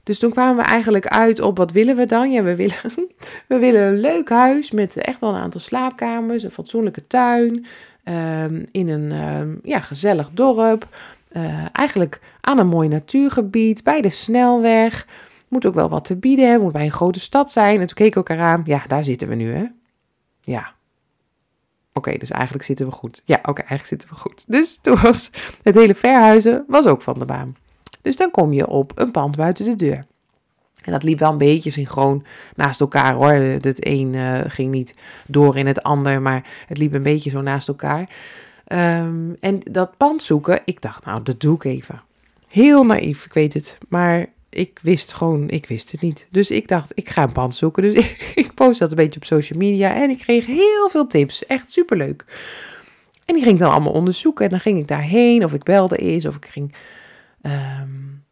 Dus 0.02 0.18
toen 0.18 0.30
kwamen 0.30 0.56
we 0.56 0.70
eigenlijk 0.70 1.06
uit 1.06 1.40
op 1.40 1.56
wat 1.56 1.72
willen 1.72 1.96
we 1.96 2.06
dan? 2.06 2.30
Ja, 2.30 2.42
we 2.42 2.56
willen, 2.56 2.76
we 3.48 3.58
willen 3.58 3.82
een 3.82 4.00
leuk 4.00 4.28
huis 4.28 4.70
met 4.70 4.96
echt 4.96 5.20
wel 5.20 5.30
een 5.30 5.40
aantal 5.40 5.60
slaapkamers, 5.60 6.42
een 6.42 6.50
fatsoenlijke 6.50 7.06
tuin, 7.06 7.66
um, 8.04 8.64
in 8.70 8.88
een 8.88 9.12
um, 9.12 9.60
ja, 9.62 9.80
gezellig 9.80 10.30
dorp. 10.32 10.88
Uh, 11.32 11.64
eigenlijk 11.72 12.20
aan 12.40 12.58
een 12.58 12.66
mooi 12.66 12.88
natuurgebied, 12.88 13.84
bij 13.84 14.00
de 14.00 14.10
snelweg. 14.10 15.06
Moet 15.56 15.66
ook 15.66 15.74
wel 15.74 15.88
wat 15.88 16.04
te 16.04 16.16
bieden 16.16 16.44
hebben, 16.44 16.62
moet 16.62 16.72
bij 16.72 16.84
een 16.84 16.90
grote 16.90 17.20
stad 17.20 17.50
zijn. 17.50 17.80
En 17.80 17.86
toen 17.86 17.96
keek 17.96 18.06
ik 18.06 18.16
elkaar 18.16 18.40
aan, 18.40 18.62
ja, 18.64 18.82
daar 18.86 19.04
zitten 19.04 19.28
we 19.28 19.34
nu, 19.34 19.52
hè? 19.52 19.64
Ja. 20.40 20.72
Oké, 21.92 22.18
dus 22.18 22.30
eigenlijk 22.30 22.64
zitten 22.64 22.86
we 22.86 22.92
goed. 22.92 23.22
Ja, 23.24 23.36
oké, 23.36 23.60
eigenlijk 23.60 23.86
zitten 23.86 24.08
we 24.08 24.14
goed. 24.14 24.44
Dus 24.46 24.78
toen 24.82 25.00
was 25.00 25.30
het 25.62 25.74
hele 25.74 25.94
verhuizen 25.94 26.64
was 26.68 26.86
ook 26.86 27.02
van 27.02 27.18
de 27.18 27.24
baan. 27.24 27.56
Dus 28.02 28.16
dan 28.16 28.30
kom 28.30 28.52
je 28.52 28.66
op 28.66 28.92
een 28.94 29.10
pand 29.10 29.36
buiten 29.36 29.64
de 29.64 29.76
deur. 29.76 30.06
En 30.82 30.92
dat 30.92 31.02
liep 31.02 31.18
wel 31.18 31.32
een 31.32 31.38
beetje 31.38 31.70
synchroon 31.70 32.24
naast 32.54 32.80
elkaar 32.80 33.14
hoor. 33.14 33.32
Het 33.32 33.86
een 33.86 34.12
uh, 34.12 34.40
ging 34.46 34.70
niet 34.70 34.94
door 35.26 35.56
in 35.56 35.66
het 35.66 35.82
ander, 35.82 36.22
maar 36.22 36.44
het 36.66 36.78
liep 36.78 36.92
een 36.92 37.02
beetje 37.02 37.30
zo 37.30 37.40
naast 37.40 37.68
elkaar. 37.68 38.00
Um, 38.72 39.36
en 39.40 39.60
dat 39.70 39.96
pand 39.96 40.22
zoeken, 40.22 40.60
ik 40.64 40.82
dacht, 40.82 41.04
nou, 41.04 41.22
dat 41.22 41.40
doe 41.40 41.54
ik 41.54 41.64
even. 41.64 42.02
Heel 42.48 42.84
naïef, 42.84 43.24
ik 43.24 43.32
weet 43.32 43.54
het. 43.54 43.78
Maar 43.88 44.26
ik 44.48 44.78
wist 44.82 45.12
gewoon, 45.12 45.48
ik 45.48 45.66
wist 45.66 45.92
het 45.92 46.00
niet. 46.00 46.26
Dus 46.30 46.50
ik 46.50 46.68
dacht, 46.68 46.92
ik 46.94 47.08
ga 47.08 47.22
een 47.22 47.32
pand 47.32 47.54
zoeken. 47.54 47.82
Dus 47.82 47.94
ik, 48.04 48.32
ik 48.34 48.54
post 48.54 48.78
dat 48.78 48.90
een 48.90 48.96
beetje 48.96 49.20
op 49.20 49.26
social 49.26 49.58
media 49.58 49.94
en 49.94 50.10
ik 50.10 50.18
kreeg 50.18 50.46
heel 50.46 50.88
veel 50.90 51.06
tips. 51.06 51.46
Echt 51.46 51.72
superleuk. 51.72 52.24
En 53.24 53.34
die 53.34 53.42
ging 53.42 53.54
ik 53.54 53.60
dan 53.60 53.70
allemaal 53.70 53.92
onderzoeken. 53.92 54.44
En 54.44 54.50
dan 54.50 54.60
ging 54.60 54.78
ik 54.78 54.88
daarheen, 54.88 55.44
of 55.44 55.52
ik 55.52 55.62
belde 55.62 55.96
eens, 55.96 56.24
of 56.24 56.36
ik 56.36 56.46
ging 56.46 56.74
um, 57.42 58.24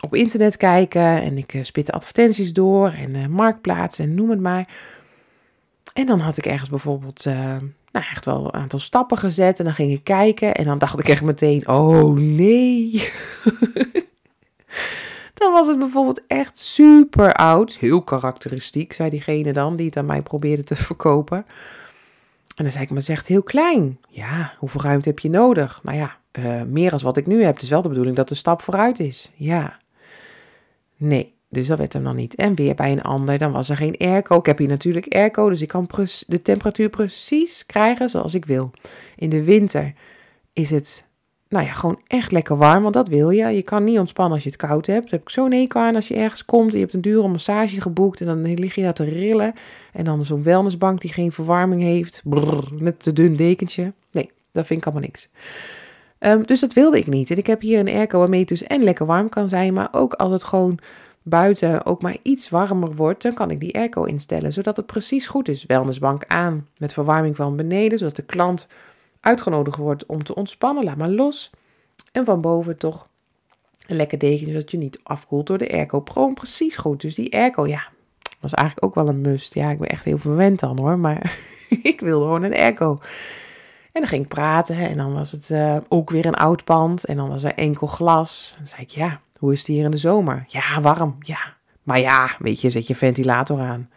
op 0.00 0.14
internet 0.14 0.56
kijken. 0.56 1.22
En 1.22 1.38
ik 1.38 1.54
uh, 1.54 1.62
spitte 1.62 1.92
advertenties 1.92 2.52
door 2.52 2.88
en 2.88 3.14
uh, 3.14 3.26
marktplaats 3.26 3.98
en 3.98 4.14
noem 4.14 4.30
het 4.30 4.40
maar. 4.40 4.68
En 5.92 6.06
dan 6.06 6.20
had 6.20 6.36
ik 6.36 6.46
ergens 6.46 6.68
bijvoorbeeld, 6.68 7.24
uh, 7.26 7.34
nou 7.92 8.06
echt 8.10 8.24
wel 8.24 8.44
een 8.44 8.52
aantal 8.52 8.78
stappen 8.78 9.18
gezet. 9.18 9.58
En 9.58 9.64
dan 9.64 9.74
ging 9.74 9.92
ik 9.92 10.04
kijken 10.04 10.54
en 10.54 10.64
dan 10.64 10.78
dacht 10.78 10.98
ik 10.98 11.08
echt 11.08 11.22
meteen, 11.22 11.68
oh 11.68 12.16
nee. 12.16 12.92
Dan 15.34 15.52
was 15.52 15.66
het 15.66 15.78
bijvoorbeeld 15.78 16.22
echt 16.26 16.58
super 16.58 17.32
oud. 17.32 17.76
Heel 17.76 18.02
karakteristiek, 18.02 18.92
zei 18.92 19.10
diegene 19.10 19.52
dan, 19.52 19.76
die 19.76 19.86
het 19.86 19.96
aan 19.96 20.06
mij 20.06 20.22
probeerde 20.22 20.62
te 20.62 20.76
verkopen. 20.88 21.46
En 22.56 22.64
dan 22.64 22.72
zei 22.72 22.84
ik, 22.84 22.90
maar 22.90 22.98
is 22.98 23.08
echt 23.08 23.26
heel 23.26 23.42
klein. 23.42 23.98
Ja, 24.08 24.54
hoeveel 24.58 24.80
ruimte 24.80 25.08
heb 25.08 25.18
je 25.18 25.30
nodig? 25.30 25.80
Nou 25.82 25.98
ja, 25.98 26.16
uh, 26.38 26.62
meer 26.62 26.92
als 26.92 27.02
wat 27.02 27.16
ik 27.16 27.26
nu 27.26 27.42
heb. 27.42 27.54
Het 27.54 27.62
is 27.62 27.68
wel 27.68 27.82
de 27.82 27.88
bedoeling 27.88 28.16
dat 28.16 28.28
de 28.28 28.34
stap 28.34 28.62
vooruit 28.62 28.98
is. 28.98 29.30
Ja. 29.34 29.78
Nee, 30.96 31.34
dus 31.48 31.66
dat 31.66 31.78
werd 31.78 31.92
hem 31.92 32.04
dan 32.04 32.16
niet. 32.16 32.34
En 32.34 32.54
weer 32.54 32.74
bij 32.74 32.92
een 32.92 33.02
ander, 33.02 33.38
dan 33.38 33.52
was 33.52 33.68
er 33.68 33.76
geen 33.76 33.96
airco. 33.98 34.38
Ik 34.38 34.46
heb 34.46 34.58
hier 34.58 34.68
natuurlijk 34.68 35.14
airco, 35.14 35.48
dus 35.48 35.62
ik 35.62 35.68
kan 35.68 35.88
de 36.26 36.42
temperatuur 36.42 36.88
precies 36.88 37.66
krijgen 37.66 38.08
zoals 38.10 38.34
ik 38.34 38.44
wil. 38.44 38.70
In 39.16 39.28
de 39.28 39.44
winter 39.44 39.92
is 40.52 40.70
het 40.70 41.06
nou 41.54 41.66
ja, 41.66 41.72
gewoon 41.72 42.00
echt 42.06 42.32
lekker 42.32 42.56
warm, 42.56 42.82
want 42.82 42.94
dat 42.94 43.08
wil 43.08 43.30
je. 43.30 43.46
Je 43.46 43.62
kan 43.62 43.84
niet 43.84 43.98
ontspannen 43.98 44.34
als 44.34 44.42
je 44.42 44.50
het 44.50 44.58
koud 44.58 44.86
hebt. 44.86 45.02
Dat 45.02 45.10
heb 45.10 45.20
ik 45.20 45.28
zo'n 45.28 45.52
ekel 45.52 45.80
aan 45.80 45.94
als 45.94 46.08
je 46.08 46.14
ergens 46.14 46.44
komt 46.44 46.72
je 46.72 46.78
hebt 46.78 46.94
een 46.94 47.00
dure 47.00 47.28
massage 47.28 47.80
geboekt 47.80 48.20
en 48.20 48.26
dan 48.26 48.54
lig 48.54 48.74
je 48.74 48.82
daar 48.82 48.94
te 48.94 49.04
rillen. 49.04 49.54
En 49.92 50.04
dan 50.04 50.24
zo'n 50.24 50.42
wellnessbank 50.42 51.00
die 51.00 51.12
geen 51.12 51.32
verwarming 51.32 51.82
heeft, 51.82 52.20
brrr, 52.24 52.68
met 52.78 53.02
te 53.02 53.12
dun 53.12 53.36
dekentje. 53.36 53.92
Nee, 54.10 54.30
dat 54.52 54.66
vind 54.66 54.80
ik 54.80 54.86
allemaal 54.86 55.04
niks. 55.04 55.28
Um, 56.20 56.46
dus 56.46 56.60
dat 56.60 56.72
wilde 56.72 56.98
ik 56.98 57.06
niet. 57.06 57.30
En 57.30 57.36
ik 57.36 57.46
heb 57.46 57.60
hier 57.60 57.78
een 57.78 57.88
airco 57.88 58.18
waarmee 58.18 58.40
het 58.40 58.48
dus 58.48 58.62
en 58.62 58.82
lekker 58.82 59.06
warm 59.06 59.28
kan 59.28 59.48
zijn, 59.48 59.74
maar 59.74 59.88
ook 59.92 60.12
als 60.14 60.32
het 60.32 60.44
gewoon 60.44 60.78
buiten 61.22 61.86
ook 61.86 62.02
maar 62.02 62.16
iets 62.22 62.48
warmer 62.48 62.94
wordt, 62.94 63.22
dan 63.22 63.34
kan 63.34 63.50
ik 63.50 63.60
die 63.60 63.74
airco 63.74 64.04
instellen, 64.04 64.52
zodat 64.52 64.76
het 64.76 64.86
precies 64.86 65.26
goed 65.26 65.48
is. 65.48 65.66
Wellnessbank 65.66 66.24
aan 66.26 66.68
met 66.78 66.92
verwarming 66.92 67.36
van 67.36 67.56
beneden, 67.56 67.98
zodat 67.98 68.16
de 68.16 68.22
klant 68.22 68.68
uitgenodigd 69.24 69.76
wordt 69.76 70.06
om 70.06 70.24
te 70.24 70.34
ontspannen, 70.34 70.84
laat 70.84 70.96
maar 70.96 71.08
los. 71.08 71.50
En 72.12 72.24
van 72.24 72.40
boven 72.40 72.76
toch 72.76 73.08
een 73.86 73.96
lekker 73.96 74.18
dekentje, 74.18 74.52
zodat 74.52 74.70
je 74.70 74.78
niet 74.78 75.00
afkoelt 75.02 75.46
door 75.46 75.58
de 75.58 75.72
airco. 75.72 76.02
Gewoon 76.04 76.34
precies 76.34 76.76
goed. 76.76 77.00
Dus 77.00 77.14
die 77.14 77.32
airco, 77.32 77.66
ja, 77.66 77.88
was 78.40 78.54
eigenlijk 78.54 78.86
ook 78.86 78.94
wel 78.94 79.08
een 79.08 79.20
must. 79.20 79.54
Ja, 79.54 79.70
ik 79.70 79.78
ben 79.78 79.88
echt 79.88 80.04
heel 80.04 80.18
verwend 80.18 80.60
dan 80.60 80.78
hoor, 80.78 80.98
maar 80.98 81.36
ik 81.92 82.00
wilde 82.00 82.24
gewoon 82.24 82.42
een 82.42 82.56
airco. 82.56 82.98
En 83.92 84.00
dan 84.00 84.06
ging 84.06 84.22
ik 84.22 84.28
praten 84.28 84.76
en 84.76 84.96
dan 84.96 85.14
was 85.14 85.32
het 85.32 85.48
uh, 85.50 85.76
ook 85.88 86.10
weer 86.10 86.26
een 86.26 86.34
oud 86.34 86.64
pand 86.64 87.04
en 87.04 87.16
dan 87.16 87.28
was 87.28 87.42
er 87.44 87.54
enkel 87.54 87.86
glas. 87.86 88.54
Dan 88.58 88.66
zei 88.66 88.82
ik, 88.82 88.90
ja, 88.90 89.20
hoe 89.38 89.52
is 89.52 89.58
het 89.58 89.66
hier 89.66 89.84
in 89.84 89.90
de 89.90 89.96
zomer? 89.96 90.44
Ja, 90.46 90.80
warm, 90.80 91.16
ja. 91.18 91.56
Maar 91.82 92.00
ja, 92.00 92.30
weet 92.38 92.60
je, 92.60 92.70
zet 92.70 92.86
je 92.86 92.94
ventilator 92.94 93.60
aan. 93.60 93.90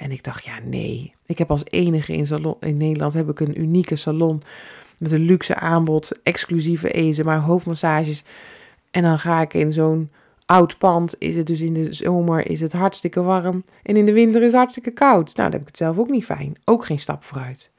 En 0.00 0.10
ik 0.10 0.24
dacht, 0.24 0.44
ja, 0.44 0.58
nee. 0.64 1.12
Ik 1.26 1.38
heb 1.38 1.50
als 1.50 1.62
enige 1.64 2.12
in, 2.12 2.26
salon, 2.26 2.56
in 2.60 2.76
Nederland 2.76 3.12
heb 3.12 3.28
ik 3.28 3.40
een 3.40 3.60
unieke 3.60 3.96
salon 3.96 4.42
met 4.98 5.12
een 5.12 5.24
luxe 5.24 5.54
aanbod, 5.54 6.12
exclusieve 6.22 6.90
ezen, 6.90 7.24
maar 7.24 7.38
hoofdmassages. 7.38 8.22
En 8.90 9.02
dan 9.02 9.18
ga 9.18 9.40
ik 9.40 9.54
in 9.54 9.72
zo'n 9.72 10.10
oud 10.46 10.78
pand, 10.78 11.14
is 11.18 11.36
het 11.36 11.46
dus 11.46 11.60
in 11.60 11.74
de 11.74 11.92
zomer 11.92 12.50
is 12.50 12.60
het 12.60 12.72
hartstikke 12.72 13.22
warm 13.22 13.64
en 13.82 13.96
in 13.96 14.06
de 14.06 14.12
winter 14.12 14.40
is 14.40 14.46
het 14.46 14.56
hartstikke 14.56 14.90
koud. 14.90 15.36
Nou, 15.36 15.50
dan 15.50 15.52
heb 15.52 15.60
ik 15.60 15.66
het 15.66 15.76
zelf 15.76 15.98
ook 15.98 16.10
niet 16.10 16.24
fijn. 16.24 16.56
Ook 16.64 16.84
geen 16.84 17.00
stap 17.00 17.24
vooruit. 17.24 17.70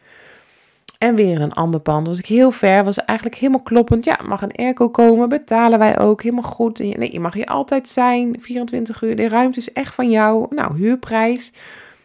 En 0.97 1.15
weer 1.15 1.41
een 1.41 1.53
ander 1.53 1.79
pand. 1.79 2.07
Was 2.07 2.19
ik 2.19 2.25
heel 2.25 2.51
ver, 2.51 2.83
was 2.83 2.97
eigenlijk 3.05 3.39
helemaal 3.39 3.63
kloppend. 3.63 4.05
Ja, 4.05 4.19
mag 4.25 4.41
een 4.41 4.55
airco 4.55 4.89
komen, 4.89 5.29
betalen 5.29 5.79
wij 5.79 5.99
ook 5.99 6.21
helemaal 6.23 6.51
goed. 6.51 6.79
Nee, 6.79 7.11
je 7.11 7.19
mag 7.19 7.33
hier 7.33 7.45
altijd 7.45 7.89
zijn, 7.89 8.35
24 8.39 9.01
uur. 9.01 9.15
De 9.15 9.29
ruimte 9.29 9.59
is 9.59 9.71
echt 9.71 9.93
van 9.93 10.09
jou. 10.09 10.45
Nou, 10.49 10.77
huurprijs 10.77 11.51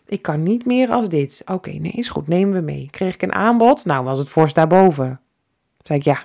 Ik 0.06 0.22
kan 0.22 0.42
niet 0.42 0.64
meer 0.64 0.90
als 0.90 1.08
dit. 1.08 1.42
Oké, 1.46 1.70
nee, 1.70 1.92
is 1.92 2.08
goed, 2.08 2.28
nemen 2.28 2.54
we 2.54 2.60
mee. 2.60 2.88
Kreeg 2.90 3.14
ik 3.14 3.22
een 3.22 3.34
aanbod? 3.34 3.84
Nou, 3.84 4.04
was 4.04 4.18
het 4.18 4.28
voorst 4.28 4.54
daarboven. 4.54 5.20
Zei 5.82 5.98
ik, 5.98 6.04
ja, 6.04 6.24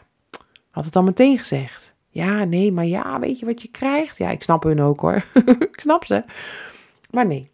had 0.69 0.85
het 0.85 0.95
al 0.95 1.03
meteen 1.03 1.37
gezegd. 1.37 1.93
Ja, 2.09 2.43
nee, 2.43 2.71
maar 2.71 2.85
ja, 2.85 3.19
weet 3.19 3.39
je 3.39 3.45
wat 3.45 3.61
je 3.61 3.67
krijgt? 3.67 4.17
Ja, 4.17 4.29
ik 4.29 4.43
snap 4.43 4.63
hun 4.63 4.81
ook 4.81 4.99
hoor. 4.99 5.25
ik 5.71 5.79
snap 5.79 6.05
ze. 6.05 6.23
Maar 7.09 7.25
nee. 7.27 7.49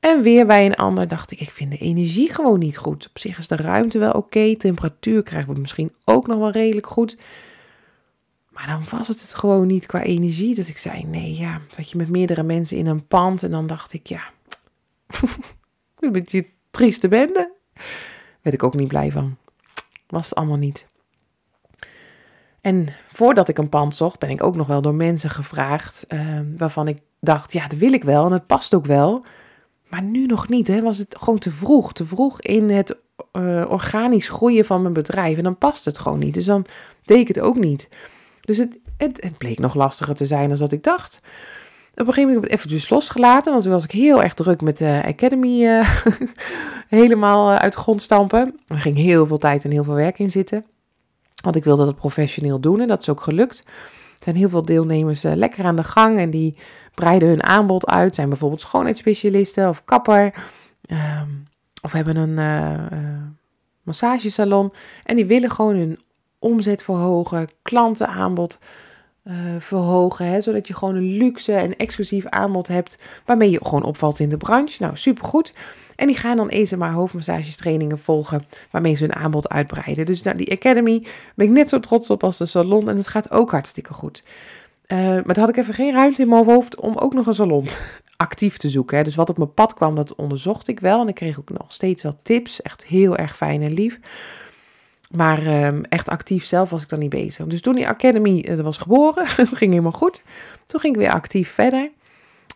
En 0.00 0.22
weer 0.22 0.46
bij 0.46 0.66
een 0.66 0.74
ander 0.74 1.08
dacht 1.08 1.30
ik, 1.30 1.40
ik 1.40 1.50
vind 1.50 1.70
de 1.70 1.78
energie 1.78 2.32
gewoon 2.32 2.58
niet 2.58 2.76
goed. 2.76 3.08
Op 3.08 3.18
zich 3.18 3.38
is 3.38 3.48
de 3.48 3.56
ruimte 3.56 3.98
wel 3.98 4.12
oké. 4.12 4.56
Temperatuur 4.56 5.22
krijgen 5.22 5.54
we 5.54 5.60
misschien 5.60 5.92
ook 6.04 6.26
nog 6.26 6.38
wel 6.38 6.50
redelijk 6.50 6.86
goed. 6.86 7.16
Maar 8.48 8.66
dan 8.66 8.98
was 8.98 9.08
het 9.08 9.22
het 9.22 9.34
gewoon 9.34 9.66
niet 9.66 9.86
qua 9.86 10.02
energie. 10.02 10.54
Dus 10.54 10.68
ik 10.68 10.78
zei, 10.78 11.04
nee, 11.04 11.34
ja, 11.34 11.60
zat 11.70 11.90
je 11.90 11.96
met 11.96 12.08
meerdere 12.08 12.42
mensen 12.42 12.76
in 12.76 12.86
een 12.86 13.06
pand. 13.06 13.42
En 13.42 13.50
dan 13.50 13.66
dacht 13.66 13.92
ik, 13.92 14.06
ja, 14.06 14.22
een 15.98 16.12
beetje 16.12 16.46
trieste 16.70 17.08
bende. 17.08 17.52
Werd 18.42 18.56
ik 18.56 18.62
ook 18.62 18.74
niet 18.74 18.88
blij 18.88 19.12
van. 19.12 19.36
Was 20.06 20.28
het 20.28 20.38
allemaal 20.38 20.56
niet. 20.56 20.88
En 22.60 22.88
voordat 23.12 23.48
ik 23.48 23.58
een 23.58 23.68
pand 23.68 23.96
zocht, 23.96 24.18
ben 24.18 24.30
ik 24.30 24.42
ook 24.42 24.56
nog 24.56 24.66
wel 24.66 24.82
door 24.82 24.94
mensen 24.94 25.30
gevraagd. 25.30 26.04
Uh, 26.08 26.40
waarvan 26.56 26.88
ik 26.88 27.00
dacht, 27.20 27.52
ja, 27.52 27.66
dat 27.66 27.78
wil 27.78 27.92
ik 27.92 28.04
wel 28.04 28.26
en 28.26 28.32
het 28.32 28.46
past 28.46 28.74
ook 28.74 28.86
wel. 28.86 29.24
Maar 29.88 30.02
nu 30.02 30.26
nog 30.26 30.48
niet. 30.48 30.68
Hè? 30.68 30.82
Was 30.82 30.98
het 30.98 31.16
gewoon 31.18 31.38
te 31.38 31.50
vroeg. 31.50 31.92
Te 31.92 32.04
vroeg 32.04 32.40
in 32.40 32.70
het 32.70 32.96
uh, 33.32 33.64
organisch 33.68 34.28
groeien 34.28 34.64
van 34.64 34.82
mijn 34.82 34.94
bedrijf. 34.94 35.36
En 35.36 35.42
dan 35.42 35.58
past 35.58 35.84
het 35.84 35.98
gewoon 35.98 36.18
niet. 36.18 36.34
Dus 36.34 36.44
dan 36.44 36.66
deed 37.02 37.18
ik 37.18 37.28
het 37.28 37.40
ook 37.40 37.56
niet. 37.56 37.88
Dus 38.40 38.56
het, 38.56 38.78
het, 38.96 39.22
het 39.22 39.38
bleek 39.38 39.58
nog 39.58 39.74
lastiger 39.74 40.14
te 40.14 40.26
zijn 40.26 40.48
dan 40.48 40.58
dat 40.58 40.72
ik 40.72 40.82
dacht. 40.82 41.20
Op 41.98 42.06
een 42.06 42.12
gegeven 42.12 42.34
moment 42.34 42.50
heb 42.50 42.62
ik 42.62 42.70
het 42.70 42.90
losgelaten. 42.90 43.50
Want 43.52 43.62
toen 43.62 43.72
was 43.72 43.84
ik 43.84 43.90
heel 43.90 44.22
erg 44.22 44.34
druk 44.34 44.60
met 44.60 44.76
de 44.76 45.02
Academy 45.04 45.62
uh, 45.62 45.98
helemaal 46.88 47.50
uit 47.50 47.72
de 47.72 47.78
grond 47.78 48.02
stampen. 48.02 48.60
Er 48.66 48.78
ging 48.78 48.96
heel 48.96 49.26
veel 49.26 49.38
tijd 49.38 49.64
en 49.64 49.70
heel 49.70 49.84
veel 49.84 49.94
werk 49.94 50.18
in 50.18 50.30
zitten. 50.30 50.64
Want 51.42 51.56
ik 51.56 51.64
wilde 51.64 51.84
dat 51.84 51.96
professioneel 51.96 52.60
doen 52.60 52.80
en 52.80 52.88
dat 52.88 53.00
is 53.00 53.08
ook 53.08 53.20
gelukt. 53.20 53.62
Er 53.66 54.24
zijn 54.24 54.36
heel 54.36 54.48
veel 54.48 54.64
deelnemers 54.64 55.22
lekker 55.22 55.64
aan 55.64 55.76
de 55.76 55.84
gang 55.84 56.18
en 56.18 56.30
die 56.30 56.56
breiden 56.94 57.28
hun 57.28 57.42
aanbod 57.42 57.86
uit. 57.86 58.14
Zijn 58.14 58.28
bijvoorbeeld 58.28 58.60
schoonheidsspecialisten 58.60 59.68
of 59.68 59.84
kapper. 59.84 60.34
Um, 60.90 61.46
of 61.82 61.92
hebben 61.92 62.16
een 62.16 63.36
massagesalon. 63.82 64.72
En 65.04 65.16
die 65.16 65.26
willen 65.26 65.50
gewoon 65.50 65.76
hun 65.76 65.98
omzet 66.38 66.82
verhogen, 66.82 67.48
klantenaanbod 67.62 68.58
uh, 69.28 69.34
verhogen. 69.58 70.26
Hè, 70.26 70.40
zodat 70.40 70.66
je 70.66 70.74
gewoon 70.74 70.94
een 70.94 71.16
luxe 71.16 71.52
en 71.52 71.76
exclusief 71.76 72.26
aanbod 72.26 72.68
hebt 72.68 72.98
waarmee 73.24 73.50
je 73.50 73.60
gewoon 73.62 73.82
opvalt 73.82 74.20
in 74.20 74.28
de 74.28 74.36
branche. 74.36 74.82
Nou, 74.82 74.96
supergoed. 74.96 75.52
En 75.96 76.06
die 76.06 76.16
gaan 76.16 76.36
dan 76.36 76.48
eens 76.48 76.74
maar 76.74 76.92
hoofdmassagestrainingen 76.92 77.98
volgen 77.98 78.46
waarmee 78.70 78.94
ze 78.94 79.04
hun 79.04 79.14
aanbod 79.14 79.48
uitbreiden. 79.48 80.06
Dus 80.06 80.22
naar 80.22 80.36
die 80.36 80.52
Academy 80.52 81.06
ben 81.34 81.46
ik 81.46 81.52
net 81.52 81.68
zo 81.68 81.80
trots 81.80 82.10
op 82.10 82.24
als 82.24 82.36
de 82.36 82.46
salon 82.46 82.88
en 82.88 82.96
het 82.96 83.06
gaat 83.06 83.30
ook 83.30 83.50
hartstikke 83.50 83.92
goed. 83.94 84.22
Uh, 84.86 84.98
maar 84.98 85.34
dan 85.34 85.38
had 85.38 85.48
ik 85.48 85.56
even 85.56 85.74
geen 85.74 85.92
ruimte 85.92 86.22
in 86.22 86.28
mijn 86.28 86.44
hoofd 86.44 86.80
om 86.80 86.96
ook 86.96 87.14
nog 87.14 87.26
een 87.26 87.34
salon 87.34 87.66
actief 88.16 88.56
te 88.56 88.68
zoeken. 88.68 88.96
Hè. 88.96 89.04
Dus 89.04 89.14
wat 89.14 89.30
op 89.30 89.36
mijn 89.36 89.54
pad 89.54 89.74
kwam, 89.74 89.94
dat 89.94 90.14
onderzocht 90.14 90.68
ik 90.68 90.80
wel. 90.80 91.00
En 91.00 91.08
ik 91.08 91.14
kreeg 91.14 91.38
ook 91.38 91.50
nog 91.50 91.72
steeds 91.72 92.02
wel 92.02 92.18
tips. 92.22 92.62
Echt 92.62 92.84
heel 92.84 93.16
erg 93.16 93.36
fijn 93.36 93.62
en 93.62 93.72
lief. 93.72 93.98
Maar 95.10 95.42
uh, 95.42 95.68
echt 95.82 96.08
actief 96.08 96.44
zelf 96.44 96.70
was 96.70 96.82
ik 96.82 96.88
dan 96.88 96.98
niet 96.98 97.10
bezig. 97.10 97.46
Dus 97.46 97.60
toen 97.60 97.74
die 97.74 97.88
Academy 97.88 98.44
uh, 98.48 98.60
was 98.60 98.78
geboren, 98.78 99.26
ging 99.60 99.70
helemaal 99.70 99.92
goed. 99.92 100.22
Toen 100.66 100.80
ging 100.80 100.94
ik 100.94 101.00
weer 101.00 101.12
actief 101.12 101.50
verder. 101.50 101.90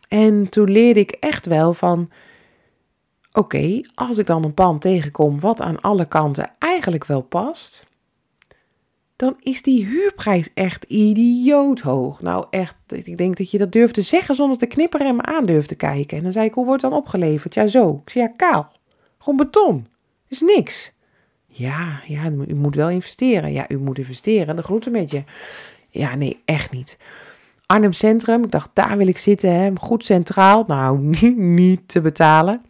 En 0.08 0.48
toen 0.48 0.70
leerde 0.70 1.00
ik 1.00 1.10
echt 1.10 1.46
wel 1.46 1.74
van... 1.74 2.10
Oké, 3.32 3.80
als 3.94 4.18
ik 4.18 4.26
dan 4.26 4.44
een 4.44 4.54
pand 4.54 4.80
tegenkom 4.80 5.40
wat 5.40 5.60
aan 5.60 5.80
alle 5.80 6.04
kanten 6.04 6.50
eigenlijk 6.58 7.04
wel 7.04 7.22
past 7.22 7.86
dan 9.22 9.36
is 9.40 9.62
die 9.62 9.86
huurprijs 9.86 10.48
echt 10.54 10.84
idioot 10.84 11.80
hoog. 11.80 12.20
Nou, 12.20 12.46
echt, 12.50 12.76
ik 12.86 13.18
denk 13.18 13.36
dat 13.36 13.50
je 13.50 13.58
dat 13.58 13.72
durft 13.72 13.94
te 13.94 14.02
zeggen 14.02 14.34
zonder 14.34 14.58
te 14.58 14.66
knipperen 14.66 15.06
en 15.06 15.16
me 15.16 15.22
aan 15.22 15.46
durft 15.46 15.68
te 15.68 15.74
kijken. 15.74 16.16
En 16.16 16.22
dan 16.22 16.32
zei 16.32 16.46
ik, 16.46 16.54
hoe 16.54 16.64
wordt 16.64 16.82
het 16.82 16.90
dan 16.90 17.00
opgeleverd? 17.00 17.54
Ja, 17.54 17.66
zo. 17.66 18.00
Ik 18.04 18.10
zei, 18.10 18.24
ja, 18.24 18.32
kaal. 18.36 18.72
Gewoon 19.18 19.36
beton. 19.36 19.86
Is 20.28 20.40
niks. 20.40 20.92
Ja, 21.62 22.00
ja, 22.06 22.30
u 22.46 22.54
moet 22.54 22.74
wel 22.74 22.90
investeren. 22.90 23.52
Ja, 23.52 23.64
u 23.68 23.78
moet 23.78 23.98
investeren. 23.98 24.56
De 24.56 24.62
groeten 24.62 24.92
met 24.92 25.10
je. 25.10 25.24
Ja, 25.88 26.14
nee, 26.14 26.42
echt 26.44 26.70
niet. 26.70 26.98
Arnhem 27.66 27.92
Centrum, 27.92 28.44
ik 28.44 28.50
dacht, 28.50 28.70
daar 28.72 28.96
wil 28.96 29.06
ik 29.06 29.18
zitten. 29.18 29.54
Hè. 29.54 29.70
Goed 29.74 30.04
centraal. 30.04 30.64
Nou, 30.66 30.98
niet, 31.36 31.88
te 31.88 32.00
betalen. 32.00 32.62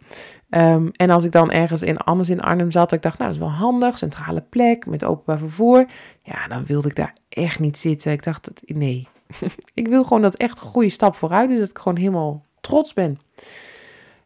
Um, 0.49 0.91
en 0.91 1.09
als 1.09 1.23
ik 1.23 1.31
dan 1.31 1.51
ergens 1.51 1.81
in, 1.81 1.97
anders 1.97 2.29
in 2.29 2.41
Arnhem 2.41 2.71
zat, 2.71 2.91
ik 2.91 3.01
dacht, 3.01 3.17
nou, 3.17 3.31
dat 3.31 3.41
is 3.41 3.47
wel 3.47 3.55
handig, 3.57 3.97
centrale 3.97 4.41
plek 4.41 4.85
met 4.85 5.03
openbaar 5.03 5.37
vervoer. 5.37 5.85
Ja, 6.23 6.47
dan 6.47 6.65
wilde 6.65 6.89
ik 6.89 6.95
daar 6.95 7.13
echt 7.29 7.59
niet 7.59 7.77
zitten. 7.77 8.11
Ik 8.11 8.23
dacht, 8.23 8.51
nee, 8.65 9.07
ik 9.73 9.87
wil 9.87 10.03
gewoon 10.03 10.21
dat 10.21 10.35
echt 10.35 10.59
een 10.59 10.67
goede 10.67 10.89
stap 10.89 11.15
vooruit 11.15 11.49
is, 11.49 11.59
dat 11.59 11.69
ik 11.69 11.77
gewoon 11.77 11.97
helemaal 11.97 12.45
trots 12.61 12.93
ben. 12.93 13.19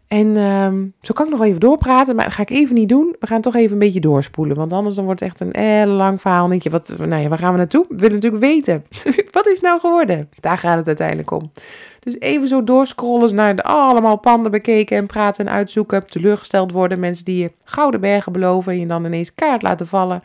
En 0.08 0.38
um, 0.38 0.94
zo 1.02 1.14
kan 1.14 1.26
ik 1.26 1.32
nog 1.32 1.42
even 1.42 1.60
doorpraten, 1.60 2.16
maar 2.16 2.26
dat 2.26 2.34
ga 2.34 2.42
ik 2.42 2.50
even 2.50 2.76
niet 2.76 2.90
doen. 2.90 3.16
We 3.20 3.28
gaan 3.28 3.42
toch 3.42 3.56
even 3.56 3.72
een 3.72 3.80
beetje 3.80 4.00
doorspoelen, 4.00 4.58
want 4.58 4.74
anders 4.74 4.96
dan 4.96 5.06
wordt 5.06 5.20
het 5.20 5.30
echt 5.30 5.40
een 5.40 5.62
heel 5.62 5.88
lang 5.88 6.22
verhaal. 6.22 6.48
Denk 6.48 6.64
je, 6.64 6.70
wat, 6.70 6.94
nou 6.98 7.22
ja, 7.22 7.28
waar 7.28 7.38
gaan 7.38 7.52
we 7.52 7.58
naartoe? 7.58 7.86
We 7.90 7.96
willen 7.96 8.16
natuurlijk 8.16 8.44
weten, 8.44 8.86
wat 9.32 9.48
is 9.48 9.60
nou 9.60 9.80
geworden? 9.80 10.30
Daar 10.40 10.58
gaat 10.58 10.78
het 10.78 10.88
uiteindelijk 10.88 11.32
om. 11.32 11.52
Dus 12.00 12.20
even 12.20 12.48
zo 12.48 12.64
doorscrollen 12.64 13.36
naar 13.36 13.56
de 13.56 13.64
allemaal 13.64 14.18
panden 14.18 14.52
bekeken 14.52 14.98
en 14.98 15.06
praten 15.06 15.46
en 15.46 15.54
uitzoeken. 15.54 16.06
Teleurgesteld 16.06 16.72
worden, 16.72 17.00
mensen 17.00 17.26
die 17.26 17.42
je 17.42 17.52
gouden 17.64 18.02
bergen 18.02 18.32
beloven 18.32 18.72
en 18.72 18.80
je 18.80 18.88
dan 18.88 19.06
ineens 19.06 19.36
kaart 19.36 19.62
laten 19.62 19.88
vallen. 19.88 20.24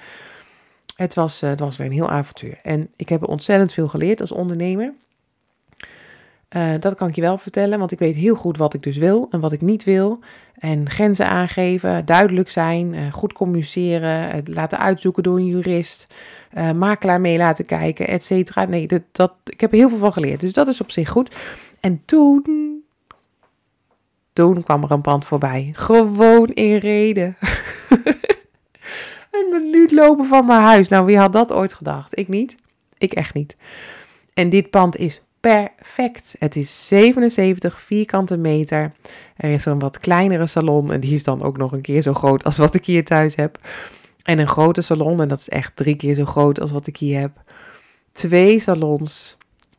Het 0.96 1.14
was, 1.14 1.42
uh, 1.42 1.50
het 1.50 1.60
was 1.60 1.76
weer 1.76 1.86
een 1.86 1.92
heel 1.92 2.10
avontuur. 2.10 2.58
En 2.62 2.88
ik 2.96 3.08
heb 3.08 3.28
ontzettend 3.28 3.72
veel 3.72 3.88
geleerd 3.88 4.20
als 4.20 4.32
ondernemer. 4.32 4.92
Uh, 6.56 6.72
dat 6.80 6.94
kan 6.94 7.08
ik 7.08 7.14
je 7.14 7.20
wel 7.20 7.38
vertellen, 7.38 7.78
want 7.78 7.92
ik 7.92 7.98
weet 7.98 8.14
heel 8.14 8.34
goed 8.34 8.56
wat 8.56 8.74
ik 8.74 8.82
dus 8.82 8.96
wil 8.96 9.28
en 9.30 9.40
wat 9.40 9.52
ik 9.52 9.60
niet 9.60 9.84
wil. 9.84 10.18
En 10.54 10.90
grenzen 10.90 11.28
aangeven, 11.28 12.04
duidelijk 12.04 12.50
zijn, 12.50 12.94
uh, 12.94 13.12
goed 13.12 13.32
communiceren, 13.32 14.42
laten 14.44 14.78
uitzoeken 14.78 15.22
door 15.22 15.36
een 15.36 15.46
jurist, 15.46 16.14
uh, 16.58 16.72
makelaar 16.72 17.20
mee 17.20 17.36
laten 17.36 17.64
kijken, 17.64 18.08
et 18.08 18.24
cetera. 18.24 18.64
Nee, 18.64 18.88
dat, 19.12 19.32
ik 19.44 19.60
heb 19.60 19.70
heel 19.72 19.88
veel 19.88 19.98
van 19.98 20.12
geleerd, 20.12 20.40
dus 20.40 20.52
dat 20.52 20.68
is 20.68 20.80
op 20.80 20.90
zich 20.90 21.08
goed. 21.08 21.34
En 21.80 22.02
toen, 22.04 22.44
toen 24.32 24.62
kwam 24.62 24.82
er 24.82 24.90
een 24.90 25.00
pand 25.00 25.24
voorbij, 25.24 25.70
gewoon 25.72 26.48
in 26.48 26.76
reden. 26.76 27.36
een 29.30 29.48
minuut 29.50 29.92
lopen 29.92 30.24
van 30.24 30.46
mijn 30.46 30.62
huis. 30.62 30.88
Nou, 30.88 31.04
wie 31.04 31.18
had 31.18 31.32
dat 31.32 31.52
ooit 31.52 31.72
gedacht? 31.72 32.18
Ik 32.18 32.28
niet. 32.28 32.56
Ik 32.98 33.12
echt 33.12 33.34
niet. 33.34 33.56
En 34.34 34.48
dit 34.48 34.70
pand 34.70 34.96
is 34.96 35.22
perfect. 35.42 36.34
Het 36.38 36.56
is 36.56 36.86
77 36.86 37.80
vierkante 37.80 38.36
meter. 38.36 38.92
Er 39.36 39.50
is 39.50 39.64
een 39.64 39.78
wat 39.78 39.98
kleinere 39.98 40.46
salon 40.46 40.92
en 40.92 41.00
die 41.00 41.14
is 41.14 41.24
dan 41.24 41.42
ook 41.42 41.56
nog 41.56 41.72
een 41.72 41.80
keer 41.80 42.02
zo 42.02 42.12
groot 42.12 42.44
als 42.44 42.56
wat 42.56 42.74
ik 42.74 42.86
hier 42.86 43.04
thuis 43.04 43.34
heb. 43.34 43.58
En 44.22 44.38
een 44.38 44.48
grote 44.48 44.80
salon 44.80 45.20
en 45.20 45.28
dat 45.28 45.38
is 45.38 45.48
echt 45.48 45.76
drie 45.76 45.96
keer 45.96 46.14
zo 46.14 46.24
groot 46.24 46.60
als 46.60 46.70
wat 46.70 46.86
ik 46.86 46.96
hier 46.96 47.20
heb. 47.20 47.42
Twee 48.12 48.58
salons, 48.58 49.36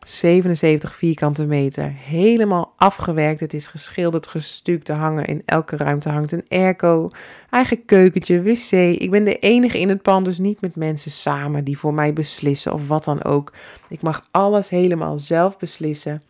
77 0.07 0.95
vierkante 0.95 1.45
meter, 1.45 1.93
helemaal 1.95 2.73
afgewerkt. 2.77 3.39
Het 3.39 3.53
is 3.53 3.67
geschilderd, 3.67 4.27
gestuukt 4.27 4.85
te 4.85 4.93
hangen. 4.93 5.25
In 5.25 5.41
elke 5.45 5.77
ruimte 5.77 6.09
hangt 6.09 6.31
een 6.31 6.45
airco, 6.49 7.09
eigen 7.49 7.85
keukentje, 7.85 8.41
wc. 8.41 8.71
Ik 8.99 9.11
ben 9.11 9.23
de 9.23 9.39
enige 9.39 9.79
in 9.79 9.89
het 9.89 10.01
pand, 10.01 10.25
dus 10.25 10.37
niet 10.37 10.61
met 10.61 10.75
mensen 10.75 11.11
samen 11.11 11.63
die 11.63 11.77
voor 11.77 11.93
mij 11.93 12.13
beslissen 12.13 12.73
of 12.73 12.87
wat 12.87 13.03
dan 13.03 13.23
ook. 13.23 13.53
Ik 13.89 14.01
mag 14.01 14.27
alles 14.31 14.69
helemaal 14.69 15.19
zelf 15.19 15.57
beslissen. 15.57 16.23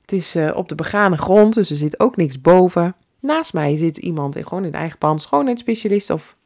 Het 0.00 0.12
is 0.12 0.36
uh, 0.36 0.56
op 0.56 0.68
de 0.68 0.74
begane 0.74 1.16
grond, 1.16 1.54
dus 1.54 1.70
er 1.70 1.76
zit 1.76 2.00
ook 2.00 2.16
niks 2.16 2.40
boven. 2.40 2.94
Naast 3.20 3.52
mij 3.52 3.76
zit 3.76 3.96
iemand 3.96 4.36
in, 4.36 4.46
gewoon 4.46 4.64
in 4.64 4.74
eigen 4.74 4.98
pand, 4.98 5.22
schoonheidsspecialist 5.22 6.10
of 6.10 6.36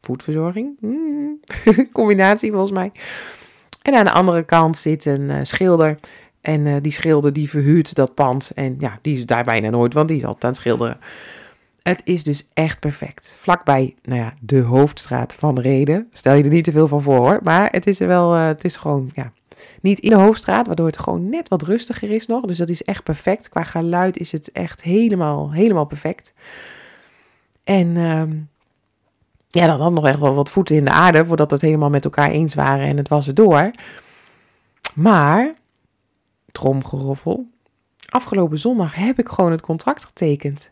voedverzorging. 0.00 0.76
Hmm. 0.80 1.40
Combinatie 1.92 2.50
volgens 2.50 2.72
mij. 2.72 2.92
Aan 3.94 4.04
de 4.04 4.12
andere 4.12 4.42
kant 4.42 4.76
zit 4.76 5.04
een 5.04 5.30
uh, 5.30 5.38
schilder. 5.42 5.98
En 6.40 6.66
uh, 6.66 6.76
die 6.80 6.92
schilder 6.92 7.32
die 7.32 7.48
verhuurt 7.50 7.94
dat 7.94 8.14
pand. 8.14 8.50
En 8.54 8.76
ja, 8.78 8.98
die 9.02 9.16
is 9.16 9.26
daar 9.26 9.44
bijna 9.44 9.70
nooit, 9.70 9.94
want 9.94 10.08
die 10.08 10.16
is 10.16 10.24
altijd 10.24 10.44
aan 10.44 10.50
het 10.50 10.58
schilderen. 10.58 10.98
Het 11.82 12.00
is 12.04 12.24
dus 12.24 12.46
echt 12.54 12.80
perfect. 12.80 13.36
Vlakbij, 13.38 13.94
nou 14.02 14.20
ja, 14.20 14.34
de 14.40 14.60
hoofdstraat 14.60 15.34
van 15.34 15.58
Reden. 15.58 16.08
Stel 16.12 16.34
je 16.34 16.44
er 16.44 16.50
niet 16.50 16.64
te 16.64 16.72
veel 16.72 16.88
van 16.88 17.02
voor 17.02 17.16
hoor. 17.16 17.40
Maar 17.42 17.68
het 17.70 17.86
is 17.86 18.00
er 18.00 18.06
wel, 18.06 18.36
uh, 18.36 18.46
het 18.46 18.64
is 18.64 18.76
gewoon, 18.76 19.10
ja, 19.14 19.32
niet 19.80 19.98
in 19.98 20.10
de 20.10 20.16
hoofdstraat. 20.16 20.66
Waardoor 20.66 20.86
het 20.86 20.98
gewoon 20.98 21.28
net 21.28 21.48
wat 21.48 21.62
rustiger 21.62 22.10
is 22.10 22.26
nog. 22.26 22.44
Dus 22.44 22.58
dat 22.58 22.68
is 22.68 22.82
echt 22.82 23.02
perfect. 23.02 23.48
Qua 23.48 23.64
geluid 23.64 24.18
is 24.18 24.32
het 24.32 24.52
echt 24.52 24.82
helemaal, 24.82 25.52
helemaal 25.52 25.84
perfect. 25.84 26.32
En 27.64 27.96
um, 27.96 28.49
ja, 29.50 29.66
dan 29.66 29.80
had 29.80 29.92
nog 29.92 30.06
echt 30.06 30.18
wel 30.18 30.34
wat 30.34 30.50
voeten 30.50 30.76
in 30.76 30.84
de 30.84 30.90
aarde 30.90 31.26
voordat 31.26 31.48
we 31.48 31.54
het 31.54 31.64
helemaal 31.64 31.90
met 31.90 32.04
elkaar 32.04 32.30
eens 32.30 32.54
waren 32.54 32.86
en 32.86 32.96
het 32.96 33.08
was 33.08 33.26
er 33.26 33.34
door. 33.34 33.70
Maar, 34.94 35.54
tromgeroffel, 36.52 37.46
afgelopen 38.08 38.58
zondag 38.58 38.94
heb 38.94 39.18
ik 39.18 39.28
gewoon 39.28 39.50
het 39.50 39.60
contract 39.60 40.04
getekend. 40.04 40.70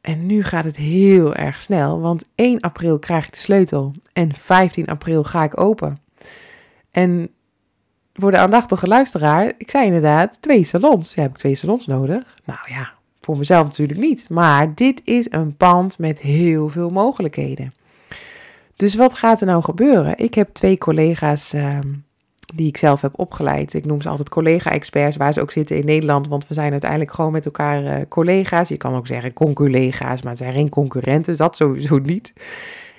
En 0.00 0.26
nu 0.26 0.42
gaat 0.42 0.64
het 0.64 0.76
heel 0.76 1.34
erg 1.34 1.60
snel, 1.60 2.00
want 2.00 2.24
1 2.34 2.60
april 2.60 2.98
krijg 2.98 3.26
ik 3.26 3.32
de 3.32 3.38
sleutel 3.38 3.94
en 4.12 4.34
15 4.34 4.86
april 4.86 5.24
ga 5.24 5.44
ik 5.44 5.60
open. 5.60 5.98
En 6.90 7.30
voor 8.12 8.30
de 8.30 8.38
aandachtige 8.38 8.86
luisteraar, 8.86 9.52
ik 9.58 9.70
zei 9.70 9.86
inderdaad 9.86 10.42
twee 10.42 10.64
salons. 10.64 11.14
Ja, 11.14 11.22
heb 11.22 11.30
ik 11.30 11.36
twee 11.36 11.54
salons 11.54 11.86
nodig? 11.86 12.38
Nou 12.44 12.58
ja, 12.68 12.92
voor 13.24 13.38
mezelf 13.38 13.64
natuurlijk 13.64 13.98
niet. 13.98 14.28
Maar 14.28 14.74
dit 14.74 15.00
is 15.04 15.26
een 15.30 15.56
pand 15.56 15.98
met 15.98 16.20
heel 16.20 16.68
veel 16.68 16.90
mogelijkheden. 16.90 17.72
Dus 18.76 18.94
wat 18.94 19.14
gaat 19.14 19.40
er 19.40 19.46
nou 19.46 19.62
gebeuren? 19.62 20.18
Ik 20.18 20.34
heb 20.34 20.54
twee 20.54 20.78
collega's 20.78 21.52
ehm, 21.52 21.92
die 22.54 22.68
ik 22.68 22.76
zelf 22.76 23.00
heb 23.00 23.18
opgeleid. 23.18 23.74
Ik 23.74 23.84
noem 23.84 24.00
ze 24.00 24.08
altijd 24.08 24.28
collega-experts, 24.28 25.16
waar 25.16 25.32
ze 25.32 25.40
ook 25.40 25.50
zitten 25.50 25.76
in 25.76 25.84
Nederland. 25.84 26.28
Want 26.28 26.48
we 26.48 26.54
zijn 26.54 26.70
uiteindelijk 26.70 27.12
gewoon 27.12 27.32
met 27.32 27.44
elkaar 27.44 27.82
uh, 27.82 27.96
collega's. 28.08 28.68
Je 28.68 28.76
kan 28.76 28.94
ook 28.94 29.06
zeggen 29.06 29.32
conculega's, 29.32 30.22
maar 30.22 30.32
het 30.32 30.40
zijn 30.40 30.52
geen 30.52 30.68
concurrenten. 30.68 31.36
Dat 31.36 31.56
sowieso 31.56 31.98
niet. 31.98 32.32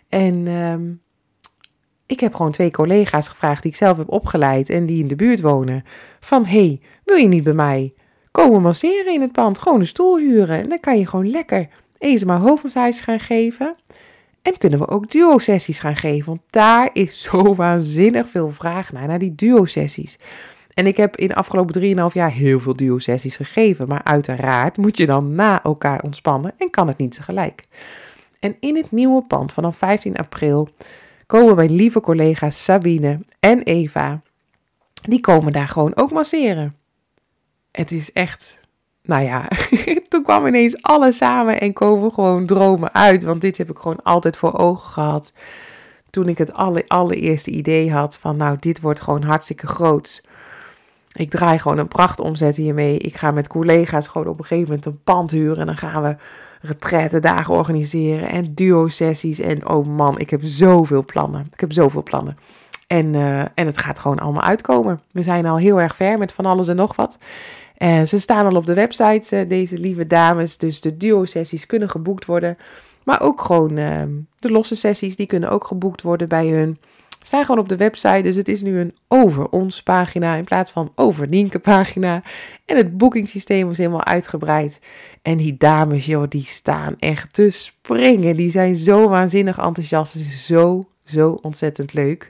En 0.09 0.47
ehm, 0.47 0.83
ik 2.05 2.19
heb 2.19 2.35
gewoon 2.35 2.51
twee 2.51 2.71
collega's 2.71 3.27
gevraagd 3.27 3.61
die 3.61 3.71
ik 3.71 3.77
zelf 3.77 3.97
heb 3.97 4.09
opgeleid 4.09 4.69
en 4.69 4.85
die 4.85 5.01
in 5.01 5.07
de 5.07 5.15
buurt 5.15 5.41
wonen. 5.41 5.83
Van, 6.19 6.45
hey, 6.45 6.79
wil 7.03 7.15
je 7.15 7.27
niet 7.27 7.43
bij 7.43 7.53
mij 7.53 7.93
komen 8.35 8.61
masseren 8.61 9.13
in 9.13 9.21
het 9.21 9.31
pand? 9.31 9.59
Gewoon 9.59 9.79
een 9.79 9.87
stoel 9.87 10.17
huren. 10.17 10.61
En 10.61 10.69
dan 10.69 10.79
kan 10.79 10.99
je 10.99 11.07
gewoon 11.07 11.29
lekker 11.29 11.67
maar 12.25 12.39
hoofdmassage 12.39 13.03
gaan 13.03 13.19
geven. 13.19 13.75
En 14.41 14.57
kunnen 14.57 14.79
we 14.79 14.87
ook 14.87 15.11
duo-sessies 15.11 15.79
gaan 15.79 15.95
geven? 15.95 16.25
Want 16.25 16.41
daar 16.49 16.89
is 16.93 17.21
zo 17.29 17.55
waanzinnig 17.55 18.29
veel 18.29 18.51
vraag 18.51 18.91
naar, 18.91 19.07
naar 19.07 19.19
die 19.19 19.35
duo-sessies. 19.35 20.17
En 20.73 20.87
ik 20.87 20.97
heb 20.97 21.15
in 21.15 21.27
de 21.27 21.35
afgelopen 21.35 21.81
3,5 21.81 22.13
jaar 22.13 22.31
heel 22.31 22.59
veel 22.59 22.75
duo-sessies 22.75 23.35
gegeven. 23.35 23.87
Maar 23.87 24.03
uiteraard 24.03 24.77
moet 24.77 24.97
je 24.97 25.05
dan 25.05 25.35
na 25.35 25.63
elkaar 25.63 26.01
ontspannen 26.01 26.53
en 26.57 26.69
kan 26.69 26.87
het 26.87 26.97
niet 26.97 27.15
tegelijk. 27.15 27.63
En 28.39 28.55
in 28.59 28.75
het 28.75 28.91
nieuwe 28.91 29.21
pand 29.21 29.53
vanaf 29.53 29.77
15 29.77 30.15
april 30.15 30.69
komen 31.25 31.55
mijn 31.55 31.71
lieve 31.71 32.01
collega's 32.01 32.63
Sabine 32.63 33.19
en 33.39 33.63
Eva. 33.63 34.21
Die 35.01 35.19
komen 35.19 35.51
daar 35.51 35.67
gewoon 35.67 35.95
ook 35.95 36.11
masseren. 36.11 36.75
Het 37.75 37.91
is 37.91 38.11
echt 38.11 38.63
nou 39.05 39.23
ja, 39.23 39.47
toen 40.09 40.23
kwam 40.23 40.47
ineens 40.47 40.81
alles 40.81 41.17
samen 41.17 41.59
en 41.59 41.73
komen 41.73 42.11
gewoon 42.11 42.45
dromen 42.45 42.93
uit. 42.93 43.23
Want 43.23 43.41
dit 43.41 43.57
heb 43.57 43.69
ik 43.69 43.77
gewoon 43.77 44.03
altijd 44.03 44.37
voor 44.37 44.57
ogen 44.57 44.89
gehad. 44.89 45.33
Toen 46.09 46.27
ik 46.27 46.37
het 46.37 46.53
alle, 46.53 46.83
allereerste 46.87 47.51
idee 47.51 47.91
had 47.91 48.17
van, 48.17 48.37
nou, 48.37 48.57
dit 48.59 48.81
wordt 48.81 49.01
gewoon 49.01 49.23
hartstikke 49.23 49.67
groot. 49.67 50.23
Ik 51.11 51.29
draai 51.29 51.59
gewoon 51.59 51.77
een 51.77 51.87
prachtomzet 51.87 52.55
hiermee. 52.55 52.97
Ik 52.97 53.17
ga 53.17 53.31
met 53.31 53.47
collega's 53.47 54.07
gewoon 54.07 54.27
op 54.27 54.39
een 54.39 54.45
gegeven 54.45 54.69
moment 54.69 54.85
een 54.85 55.03
pand 55.03 55.31
huren. 55.31 55.57
En 55.57 55.65
dan 55.65 55.77
gaan 55.77 56.03
we 56.03 56.15
retraite 56.61 57.19
dagen 57.19 57.53
organiseren 57.53 58.29
en 58.29 58.53
duo-sessies. 58.53 59.39
En 59.39 59.69
oh 59.69 59.87
man, 59.87 60.19
ik 60.19 60.29
heb 60.29 60.39
zoveel 60.43 61.05
plannen. 61.05 61.47
Ik 61.53 61.59
heb 61.59 61.71
zoveel 61.71 62.03
plannen. 62.03 62.37
En, 62.87 63.13
uh, 63.13 63.39
en 63.39 63.65
het 63.65 63.77
gaat 63.77 63.99
gewoon 63.99 64.19
allemaal 64.19 64.43
uitkomen. 64.43 65.01
We 65.11 65.23
zijn 65.23 65.45
al 65.45 65.57
heel 65.57 65.81
erg 65.81 65.95
ver 65.95 66.17
met 66.17 66.33
van 66.33 66.45
alles 66.45 66.67
en 66.67 66.75
nog 66.75 66.95
wat. 66.95 67.17
Uh, 67.77 68.03
ze 68.03 68.19
staan 68.19 68.45
al 68.45 68.55
op 68.55 68.65
de 68.65 68.73
website, 68.73 69.35
uh, 69.35 69.49
deze 69.49 69.77
lieve 69.77 70.07
dames. 70.07 70.57
Dus 70.57 70.81
de 70.81 70.97
duo-sessies 70.97 71.65
kunnen 71.65 71.89
geboekt 71.89 72.25
worden. 72.25 72.57
Maar 73.03 73.21
ook 73.21 73.41
gewoon 73.41 73.77
uh, 73.77 74.01
de 74.39 74.51
losse 74.51 74.75
sessies, 74.75 75.15
die 75.15 75.25
kunnen 75.25 75.49
ook 75.49 75.67
geboekt 75.67 76.01
worden 76.01 76.27
bij 76.27 76.47
hun. 76.47 76.77
Staan 77.21 77.45
gewoon 77.45 77.61
op 77.61 77.69
de 77.69 77.77
website. 77.77 78.21
Dus 78.21 78.35
het 78.35 78.47
is 78.47 78.61
nu 78.61 78.79
een 78.79 78.95
over 79.07 79.49
ons 79.49 79.83
pagina 79.83 80.35
in 80.35 80.43
plaats 80.43 80.71
van 80.71 80.91
over 80.95 81.27
Nienke 81.27 81.59
pagina. 81.59 82.23
En 82.65 82.77
het 82.77 82.97
boekingssysteem 82.97 83.69
is 83.69 83.77
helemaal 83.77 84.05
uitgebreid. 84.05 84.79
En 85.21 85.37
die 85.37 85.57
dames, 85.57 86.05
joh, 86.05 86.23
die 86.29 86.43
staan 86.43 86.95
echt 86.99 87.33
te 87.33 87.49
springen. 87.49 88.35
Die 88.35 88.49
zijn 88.49 88.75
zo 88.75 89.09
waanzinnig 89.09 89.57
enthousiast. 89.57 90.13
Het 90.13 90.21
is 90.21 90.45
zo, 90.45 90.83
zo 91.05 91.39
ontzettend 91.41 91.93
leuk. 91.93 92.29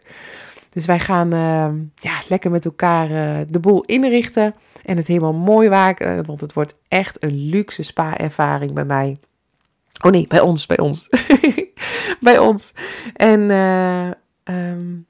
Dus 0.76 0.86
wij 0.86 1.00
gaan 1.00 1.34
ehm, 1.34 1.76
ja, 1.96 2.22
lekker 2.28 2.52
met 2.52 2.66
elkaar 2.66 3.12
uh, 3.12 3.46
de 3.48 3.60
boel 3.60 3.84
inrichten 3.84 4.56
en 4.84 4.98
het 4.98 5.08
helemaal 5.08 5.34
mooi 5.34 5.70
maken. 5.70 6.26
Want 6.26 6.42
het 6.42 6.54
wordt 6.54 6.76
echt 6.88 7.24
een 7.24 7.50
luxe 7.50 7.84
spa-ervaring 7.84 8.74
bij 8.74 8.86
mij. 8.86 9.18
Oh 10.02 10.12
nee, 10.12 10.28
bij 10.28 10.40
ons, 10.40 10.66
bij 10.66 10.80
ons. 10.80 11.10
bij 12.20 12.38
ons. 12.38 12.74
En 13.14 13.52
um, 14.44 15.06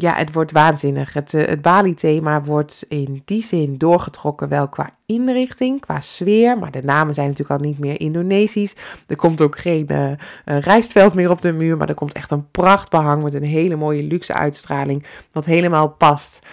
ja, 0.00 0.14
het 0.14 0.32
wordt 0.32 0.52
waanzinnig. 0.52 1.12
Het, 1.12 1.32
uh, 1.32 1.46
het 1.46 1.62
Bali-thema 1.62 2.42
wordt 2.42 2.84
in 2.88 3.22
die 3.24 3.42
zin 3.42 3.76
doorgetrokken, 3.76 4.48
wel 4.48 4.68
qua 4.68 4.90
inrichting, 5.06 5.80
qua 5.80 6.00
sfeer. 6.00 6.58
Maar 6.58 6.70
de 6.70 6.82
namen 6.82 7.14
zijn 7.14 7.28
natuurlijk 7.28 7.60
al 7.60 7.66
niet 7.66 7.78
meer 7.78 8.00
Indonesisch. 8.00 8.74
Er 9.06 9.16
komt 9.16 9.40
ook 9.40 9.58
geen 9.58 9.86
uh, 9.92 10.12
rijstveld 10.44 11.14
meer 11.14 11.30
op 11.30 11.42
de 11.42 11.52
muur, 11.52 11.76
maar 11.76 11.88
er 11.88 11.94
komt 11.94 12.12
echt 12.12 12.30
een 12.30 12.50
prachtbehang 12.50 13.22
met 13.22 13.34
een 13.34 13.42
hele 13.42 13.76
mooie 13.76 14.02
luxe 14.02 14.32
uitstraling, 14.32 15.06
wat 15.32 15.44
helemaal 15.44 15.88
past. 15.88 16.46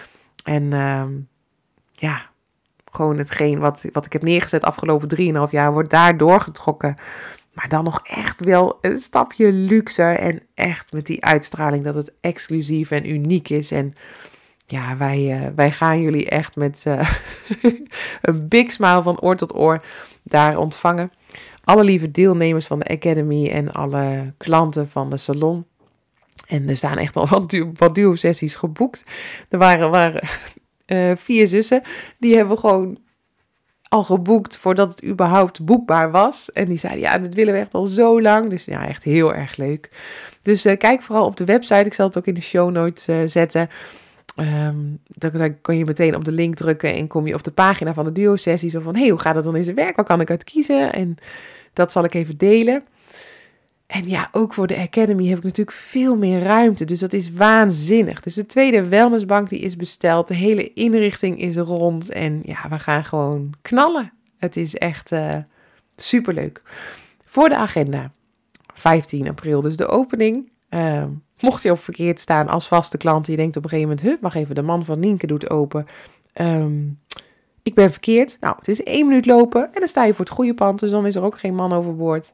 En 0.44 0.64
uh, 0.64 1.04
ja, 1.92 2.22
gewoon 2.92 3.18
hetgeen 3.18 3.60
wat, 3.60 3.86
wat 3.92 4.06
ik 4.06 4.14
heb 4.14 4.24
neergezet 4.24 4.64
afgelopen 4.64 5.18
3,5 5.48 5.52
jaar 5.52 5.72
wordt 5.74 5.90
daar 5.90 6.18
doorgetrokken. 6.18 6.96
Maar 7.56 7.70
dan 7.70 7.84
nog 7.84 8.00
echt 8.04 8.42
wel 8.42 8.78
een 8.82 8.98
stapje 8.98 9.52
luxer 9.52 10.16
en 10.16 10.42
echt 10.54 10.94
met 10.94 11.06
die 11.06 11.26
uitstraling 11.26 11.84
dat 11.84 11.96
het 11.96 12.14
exclusief 12.22 12.92
en 12.92 13.10
uniek 13.10 13.50
is. 13.50 13.72
En 13.72 13.94
ja, 14.66 14.98
wij, 14.98 15.42
uh, 15.42 15.48
wij 15.56 15.72
gaan 15.72 16.02
jullie 16.02 16.30
echt 16.30 16.56
met 16.56 16.84
uh, 16.88 17.10
een 18.22 18.48
big 18.48 18.72
smile 18.72 19.04
van 19.04 19.20
oor 19.20 19.36
tot 19.36 19.56
oor 19.56 19.84
daar 20.24 20.58
ontvangen. 20.58 21.12
Alle 21.64 21.84
lieve 21.84 22.12
deelnemers 22.12 22.66
van 22.66 22.80
de 22.80 22.88
Academy 22.88 23.50
en 23.50 23.72
alle 23.72 24.34
klanten 24.38 24.90
van 24.90 25.10
de 25.10 25.18
salon. 25.18 25.66
En 26.48 26.70
er 26.70 26.78
staan 26.78 26.98
echt 26.98 27.16
al 27.16 27.28
wat, 27.40 27.50
du 27.50 27.72
wat 27.74 27.96
duo-sessies 27.96 28.56
geboekt. 28.56 29.04
Er 29.50 29.58
waren, 29.58 29.92
waren 29.92 30.28
uh, 30.88 31.16
vier 31.26 31.48
zussen, 31.48 31.82
die 32.18 32.36
hebben 32.36 32.58
gewoon 32.58 32.98
geboekt 34.04 34.58
voordat 34.58 34.92
het 34.92 35.04
überhaupt 35.06 35.66
boekbaar 35.66 36.12
was. 36.12 36.52
En 36.52 36.68
die 36.68 36.78
zeiden, 36.78 37.02
ja, 37.02 37.18
dat 37.18 37.34
willen 37.34 37.54
we 37.54 37.60
echt 37.60 37.74
al 37.74 37.86
zo 37.86 38.22
lang. 38.22 38.50
Dus 38.50 38.66
ja, 38.66 38.88
echt 38.88 39.04
heel 39.04 39.34
erg 39.34 39.58
leuk. 39.58 39.90
Dus 40.42 40.66
uh, 40.66 40.78
kijk 40.78 41.02
vooral 41.02 41.26
op 41.26 41.38
de 41.38 41.46
website. 41.46 41.86
Ik 41.86 41.94
zal 41.94 42.08
het 42.08 42.18
ook 42.18 42.28
in 42.28 42.34
de 42.34 42.42
show 42.42 42.72
notes 42.72 43.08
uh, 43.08 43.16
zetten. 43.26 43.70
Um, 44.40 45.00
dan, 45.08 45.32
dan 45.62 45.78
je 45.78 45.86
meteen 45.86 46.16
op 46.16 46.26
de 46.26 46.32
link 46.32 46.56
drukken 46.56 46.94
en 46.94 47.08
kom 47.08 47.28
je 47.28 47.34
op 47.34 47.44
de 47.44 47.52
pagina 47.52 47.94
van 47.94 48.06
de 48.06 48.12
duo-sessie. 48.12 48.70
Zo 48.70 48.80
van, 48.80 48.94
hé, 48.94 49.00
hey, 49.00 49.10
hoe 49.10 49.20
gaat 49.20 49.36
het 49.36 49.44
dan 49.44 49.56
in 49.56 49.64
zijn 49.64 49.76
werk? 49.76 49.96
Waar 49.96 50.06
kan 50.06 50.22
ik 50.22 50.30
uit 50.30 50.44
kiezen? 50.44 50.94
En 50.94 51.16
dat 51.74 51.92
zal 51.92 52.04
ik 52.04 52.14
even 52.14 52.38
delen. 52.38 52.84
En 53.88 54.10
ja, 54.10 54.30
ook 54.32 54.54
voor 54.54 54.68
de 54.68 54.78
Academy 54.78 55.28
heb 55.28 55.38
ik 55.38 55.44
natuurlijk 55.44 55.78
veel 55.78 56.18
meer 56.18 56.40
ruimte. 56.40 56.86
Dus 56.86 57.00
dat 57.00 57.14
is 57.14 57.32
waanzinnig. 57.32 58.22
Dus 58.22 58.34
de 58.34 58.46
tweede 58.46 58.88
wellnessbank 58.88 59.50
die 59.50 59.60
is 59.60 59.76
besteld. 59.76 60.28
De 60.28 60.34
hele 60.34 60.74
inrichting 60.74 61.40
is 61.40 61.56
rond. 61.56 62.10
En 62.10 62.40
ja, 62.44 62.70
we 62.70 62.80
gaan 62.80 63.04
gewoon 63.04 63.54
knallen. 63.62 64.12
Het 64.38 64.58
is 64.58 64.76
echt 64.76 65.12
uh, 65.12 65.36
superleuk. 65.96 66.62
Voor 67.26 67.50
de 67.50 67.56
agenda. 67.56 68.12
15 68.74 69.30
april, 69.30 69.62
dus 69.62 69.78
de 69.78 69.88
opening. 69.88 70.52
Uh, 70.70 71.04
mocht 71.40 71.64
je 71.64 71.72
op 71.72 71.80
verkeerd 71.80 72.20
staan 72.20 72.48
als 72.48 72.68
vaste 72.68 72.98
klant. 72.98 73.28
Je 73.28 73.36
denkt 73.36 73.58
op 73.58 73.64
een 73.64 73.70
gegeven 73.70 73.90
moment, 73.90 74.08
huh, 74.08 74.22
wacht 74.22 74.36
even, 74.36 74.56
de 74.56 74.62
man 74.62 74.86
van 74.86 75.00
Nienke 75.00 75.28
doet 75.28 75.50
open. 75.50 75.86
Um, 76.42 77.00
ik 77.64 77.74
ben 77.74 77.92
verkeerd. 77.92 78.38
Nou, 78.40 78.56
het 78.58 78.68
is 78.68 78.84
één 78.84 79.08
minuut 79.08 79.26
lopen 79.26 79.64
en 79.74 79.80
dan 79.80 79.88
sta 79.88 80.06
je 80.06 80.14
voor 80.14 80.26
het 80.26 80.34
goede 80.34 80.54
pand. 80.54 80.80
Dus 80.80 80.92
dan 80.92 81.06
is 81.06 81.16
er 81.16 81.24
ook 81.24 81.40
geen 81.40 81.56
man 81.56 81.74
overboord. 81.74 82.32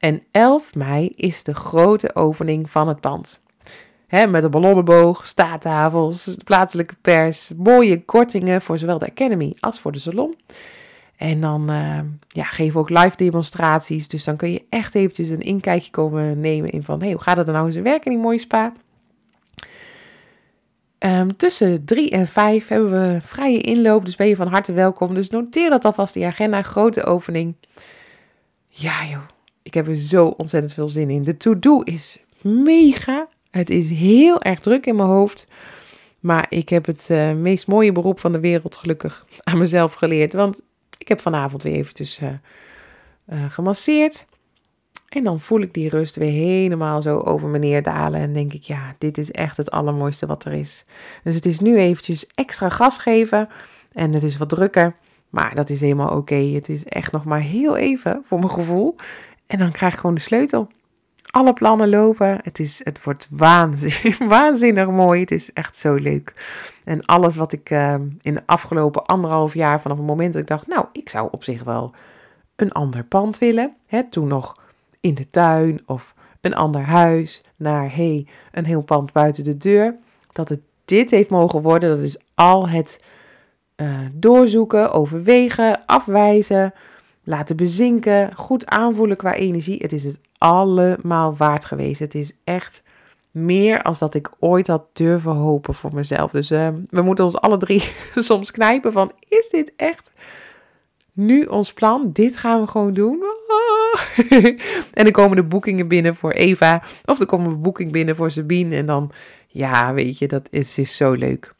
En 0.00 0.22
11 0.30 0.74
mei 0.74 1.10
is 1.14 1.44
de 1.44 1.54
grote 1.54 2.14
opening 2.14 2.70
van 2.70 2.88
het 2.88 3.00
pand. 3.00 3.42
met 4.08 4.44
een 4.44 4.50
ballonnenboog, 4.50 5.26
staattafels, 5.26 6.36
plaatselijke 6.44 6.94
pers, 7.00 7.52
mooie 7.56 8.04
kortingen 8.04 8.62
voor 8.62 8.78
zowel 8.78 8.98
de 8.98 9.10
Academy 9.10 9.52
als 9.58 9.80
voor 9.80 9.92
de 9.92 9.98
salon. 9.98 10.36
En 11.16 11.40
dan 11.40 11.70
uh, 11.70 11.98
ja, 12.28 12.44
geven 12.44 12.72
we 12.72 12.78
ook 12.78 12.88
live 12.90 13.16
demonstraties. 13.16 14.08
Dus 14.08 14.24
dan 14.24 14.36
kun 14.36 14.52
je 14.52 14.64
echt 14.70 14.94
eventjes 14.94 15.28
een 15.28 15.40
inkijkje 15.40 15.90
komen 15.90 16.40
nemen 16.40 16.70
in 16.70 16.82
van... 16.82 17.00
Hey, 17.00 17.10
hoe 17.12 17.22
gaat 17.22 17.36
het 17.36 17.46
nou 17.46 17.66
in 17.66 17.72
zijn 17.72 17.84
werk 17.84 18.04
in 18.04 18.10
die 18.10 18.20
mooie 18.20 18.38
spa? 18.38 18.72
Um, 20.98 21.36
tussen 21.36 21.84
3 21.84 22.10
en 22.10 22.26
5 22.28 22.68
hebben 22.68 22.90
we 22.90 23.20
vrije 23.22 23.60
inloop, 23.60 24.04
dus 24.04 24.16
ben 24.16 24.26
je 24.26 24.36
van 24.36 24.48
harte 24.48 24.72
welkom. 24.72 25.14
Dus 25.14 25.30
noteer 25.30 25.70
dat 25.70 25.84
alvast 25.84 26.14
in 26.14 26.20
je 26.20 26.26
agenda, 26.26 26.62
grote 26.62 27.04
opening. 27.04 27.54
Ja 28.68 29.04
joh, 29.04 29.28
ik 29.62 29.74
heb 29.74 29.86
er 29.86 29.96
zo 29.96 30.26
ontzettend 30.26 30.72
veel 30.72 30.88
zin 30.88 31.10
in. 31.10 31.22
De 31.22 31.36
to-do 31.36 31.80
is 31.80 32.24
mega. 32.40 33.28
Het 33.50 33.70
is 33.70 33.90
heel 33.90 34.42
erg 34.42 34.60
druk 34.60 34.86
in 34.86 34.96
mijn 34.96 35.08
hoofd. 35.08 35.46
Maar 36.20 36.46
ik 36.48 36.68
heb 36.68 36.86
het 36.86 37.08
uh, 37.10 37.32
meest 37.32 37.66
mooie 37.66 37.92
beroep 37.92 38.20
van 38.20 38.32
de 38.32 38.40
wereld 38.40 38.76
gelukkig 38.76 39.26
aan 39.42 39.58
mezelf 39.58 39.92
geleerd. 39.92 40.32
Want 40.32 40.62
ik 40.98 41.08
heb 41.08 41.20
vanavond 41.20 41.62
weer 41.62 41.74
eventjes 41.74 42.20
uh, 42.20 42.28
uh, 43.32 43.44
gemasseerd. 43.50 44.26
En 45.08 45.24
dan 45.24 45.40
voel 45.40 45.60
ik 45.60 45.74
die 45.74 45.88
rust 45.88 46.16
weer 46.16 46.30
helemaal 46.30 47.02
zo 47.02 47.18
over 47.18 47.48
me 47.48 47.58
neerdalen. 47.58 48.20
En 48.20 48.32
denk 48.32 48.52
ik, 48.52 48.62
ja, 48.62 48.94
dit 48.98 49.18
is 49.18 49.30
echt 49.30 49.56
het 49.56 49.70
allermooiste 49.70 50.26
wat 50.26 50.44
er 50.44 50.52
is. 50.52 50.84
Dus 51.24 51.34
het 51.34 51.46
is 51.46 51.60
nu 51.60 51.78
eventjes 51.78 52.26
extra 52.34 52.68
gas 52.68 52.98
geven. 52.98 53.48
En 53.92 54.14
het 54.14 54.22
is 54.22 54.36
wat 54.36 54.48
drukker. 54.48 54.96
Maar 55.28 55.54
dat 55.54 55.70
is 55.70 55.80
helemaal 55.80 56.16
oké. 56.16 56.34
Het 56.34 56.68
is 56.68 56.84
echt 56.84 57.12
nog 57.12 57.24
maar 57.24 57.40
heel 57.40 57.76
even 57.76 58.22
voor 58.24 58.38
mijn 58.38 58.50
gevoel. 58.50 58.96
En 59.50 59.58
dan 59.58 59.72
krijg 59.72 59.92
ik 59.92 59.98
gewoon 59.98 60.14
de 60.14 60.20
sleutel. 60.20 60.68
Alle 61.30 61.52
plannen 61.52 61.88
lopen. 61.88 62.38
Het, 62.42 62.58
is, 62.58 62.80
het 62.82 63.04
wordt 63.04 63.26
waanzinnig, 63.30 64.18
waanzinnig 64.38 64.90
mooi. 64.90 65.20
Het 65.20 65.30
is 65.30 65.52
echt 65.52 65.78
zo 65.78 65.94
leuk. 65.94 66.32
En 66.84 67.04
alles 67.04 67.36
wat 67.36 67.52
ik 67.52 67.70
uh, 67.70 67.94
in 68.20 68.34
de 68.34 68.42
afgelopen 68.46 69.04
anderhalf 69.04 69.54
jaar, 69.54 69.80
vanaf 69.80 69.96
het 69.96 70.06
moment 70.06 70.32
dat 70.32 70.42
ik 70.42 70.48
dacht, 70.48 70.66
nou, 70.66 70.86
ik 70.92 71.08
zou 71.08 71.28
op 71.30 71.44
zich 71.44 71.62
wel 71.64 71.94
een 72.56 72.72
ander 72.72 73.04
pand 73.04 73.38
willen. 73.38 73.74
Hè, 73.86 74.08
toen 74.08 74.28
nog 74.28 74.56
in 75.00 75.14
de 75.14 75.30
tuin 75.30 75.82
of 75.86 76.14
een 76.40 76.54
ander 76.54 76.82
huis. 76.82 77.44
Naar, 77.56 77.94
hey, 77.94 78.26
een 78.52 78.64
heel 78.64 78.82
pand 78.82 79.12
buiten 79.12 79.44
de 79.44 79.56
deur. 79.56 79.96
Dat 80.32 80.48
het 80.48 80.60
dit 80.84 81.10
heeft 81.10 81.30
mogen 81.30 81.62
worden, 81.62 81.90
dat 81.90 82.04
is 82.04 82.20
al 82.34 82.68
het 82.68 83.04
uh, 83.76 83.98
doorzoeken, 84.12 84.92
overwegen, 84.92 85.86
afwijzen, 85.86 86.72
laten 87.24 87.56
bezinken, 87.56 88.36
goed 88.36 88.66
aanvoelen 88.66 89.16
qua 89.16 89.34
energie. 89.34 89.78
Het 89.82 89.92
is 89.92 90.04
het 90.04 90.20
allemaal 90.38 91.36
waard 91.36 91.64
geweest. 91.64 92.00
Het 92.00 92.14
is 92.14 92.32
echt 92.44 92.82
meer 93.30 93.82
als 93.82 93.98
dat 93.98 94.14
ik 94.14 94.30
ooit 94.38 94.66
had 94.66 94.84
durven 94.92 95.32
hopen 95.32 95.74
voor 95.74 95.94
mezelf. 95.94 96.30
Dus 96.30 96.50
uh, 96.50 96.68
we 96.88 97.02
moeten 97.02 97.24
ons 97.24 97.36
alle 97.36 97.56
drie 97.56 97.82
soms 98.14 98.50
knijpen 98.50 98.92
van, 98.92 99.12
is 99.28 99.48
dit 99.50 99.72
echt 99.76 100.10
nu 101.12 101.44
ons 101.44 101.72
plan? 101.72 102.10
Dit 102.12 102.36
gaan 102.36 102.60
we 102.60 102.66
gewoon 102.66 102.94
doen? 102.94 103.22
en 104.92 105.04
dan 105.04 105.10
komen 105.10 105.36
de 105.36 105.42
boekingen 105.42 105.88
binnen 105.88 106.14
voor 106.14 106.30
Eva. 106.32 106.82
Of 107.04 107.20
er 107.20 107.26
komen 107.26 107.50
een 107.50 107.62
boeking 107.62 107.92
binnen 107.92 108.16
voor 108.16 108.30
Sabine. 108.30 108.76
En 108.76 108.86
dan, 108.86 109.10
ja, 109.46 109.94
weet 109.94 110.18
je, 110.18 110.28
dat 110.28 110.48
is, 110.50 110.78
is 110.78 110.96
zo 110.96 111.12
leuk. 111.12 111.52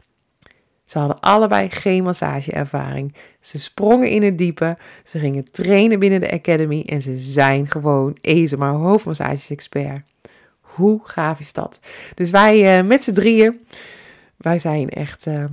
Ze 0.91 0.99
hadden 0.99 1.21
allebei 1.21 1.71
geen 1.71 2.03
massageervaring. 2.03 3.15
Ze 3.41 3.59
sprongen 3.59 4.09
in 4.09 4.23
het 4.23 4.39
diepe. 4.39 4.77
Ze 5.05 5.19
gingen 5.19 5.51
trainen 5.51 5.99
binnen 5.99 6.21
de 6.21 6.31
Academy. 6.31 6.83
En 6.87 7.03
ze 7.03 7.19
zijn 7.19 7.69
gewoon 7.69 8.17
ESMA 8.21 8.73
hoofdmassages-expert. 8.73 10.01
Hoe 10.61 11.01
gaaf 11.03 11.41
is 11.41 11.53
dat? 11.53 11.81
Dus 12.15 12.31
wij 12.31 12.79
uh, 12.79 12.87
met 12.87 13.03
z'n 13.03 13.13
drieën, 13.13 13.61
wij 14.37 14.59
zijn 14.59 14.89
echt... 14.89 15.27
Uh, 15.27 15.45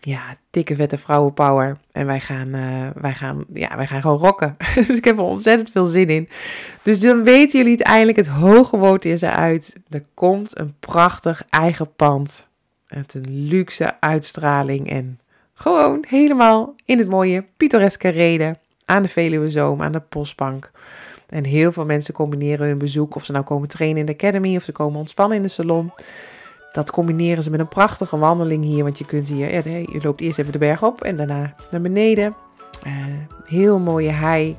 ja, 0.00 0.36
dikke 0.50 0.74
vette 0.74 0.98
vrouwenpower. 0.98 1.78
En 1.90 2.06
wij 2.06 2.20
gaan, 2.20 2.48
uh, 2.54 2.88
wij 2.94 3.14
gaan, 3.14 3.44
ja, 3.54 3.76
wij 3.76 3.86
gaan 3.86 4.00
gewoon 4.00 4.18
rocken. 4.18 4.56
dus 4.74 4.88
ik 4.88 5.04
heb 5.04 5.16
er 5.16 5.24
ontzettend 5.24 5.70
veel 5.70 5.86
zin 5.86 6.08
in. 6.08 6.28
Dus 6.82 7.00
dan 7.00 7.24
weten 7.24 7.58
jullie 7.58 7.76
het 7.76 7.82
eindelijk. 7.82 8.16
Het 8.16 8.26
hoge 8.26 8.76
woord 8.76 9.04
is 9.04 9.20
eruit. 9.20 9.76
Er 9.88 10.04
komt 10.14 10.58
een 10.58 10.74
prachtig 10.80 11.44
eigen 11.50 11.94
pand. 11.94 12.50
Met 12.94 13.14
een 13.14 13.46
luxe 13.48 14.00
uitstraling. 14.00 14.90
En 14.90 15.20
gewoon 15.54 16.04
helemaal 16.08 16.74
in 16.84 16.98
het 16.98 17.08
mooie 17.08 17.44
pittoreske 17.56 18.08
reden. 18.08 18.58
Aan 18.84 19.02
de 19.02 19.08
Veluwezoom, 19.08 19.82
aan 19.82 19.92
de 19.92 20.00
Postbank. 20.00 20.70
En 21.28 21.44
heel 21.44 21.72
veel 21.72 21.84
mensen 21.84 22.14
combineren 22.14 22.66
hun 22.66 22.78
bezoek. 22.78 23.14
Of 23.14 23.24
ze 23.24 23.32
nou 23.32 23.44
komen 23.44 23.68
trainen 23.68 24.00
in 24.00 24.06
de 24.06 24.12
Academy. 24.12 24.56
Of 24.56 24.62
ze 24.62 24.72
komen 24.72 24.98
ontspannen 24.98 25.36
in 25.36 25.42
de 25.42 25.48
salon. 25.48 25.92
Dat 26.72 26.90
combineren 26.90 27.42
ze 27.42 27.50
met 27.50 27.60
een 27.60 27.68
prachtige 27.68 28.18
wandeling 28.18 28.64
hier. 28.64 28.84
Want 28.84 28.98
je 28.98 29.06
kunt 29.06 29.28
hier, 29.28 29.68
je 29.68 30.00
loopt 30.02 30.20
eerst 30.20 30.38
even 30.38 30.52
de 30.52 30.58
berg 30.58 30.82
op 30.82 31.02
en 31.02 31.16
daarna 31.16 31.54
naar 31.70 31.80
beneden. 31.80 32.34
Uh, 32.86 32.92
heel 33.44 33.78
mooie 33.78 34.10
hei. 34.10 34.56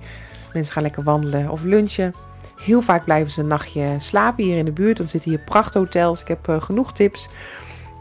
Mensen 0.53 0.73
gaan 0.73 0.83
lekker 0.83 1.03
wandelen 1.03 1.49
of 1.49 1.63
lunchen. 1.63 2.13
Heel 2.61 2.81
vaak 2.81 3.03
blijven 3.03 3.31
ze 3.31 3.41
een 3.41 3.47
nachtje 3.47 3.95
slapen 3.97 4.43
hier 4.43 4.57
in 4.57 4.65
de 4.65 4.71
buurt. 4.71 4.97
Dan 4.97 5.07
zitten 5.07 5.29
hier 5.29 5.39
prachthotels. 5.39 6.21
Ik 6.21 6.27
heb 6.27 6.47
uh, 6.47 6.61
genoeg 6.61 6.93
tips. 6.93 7.29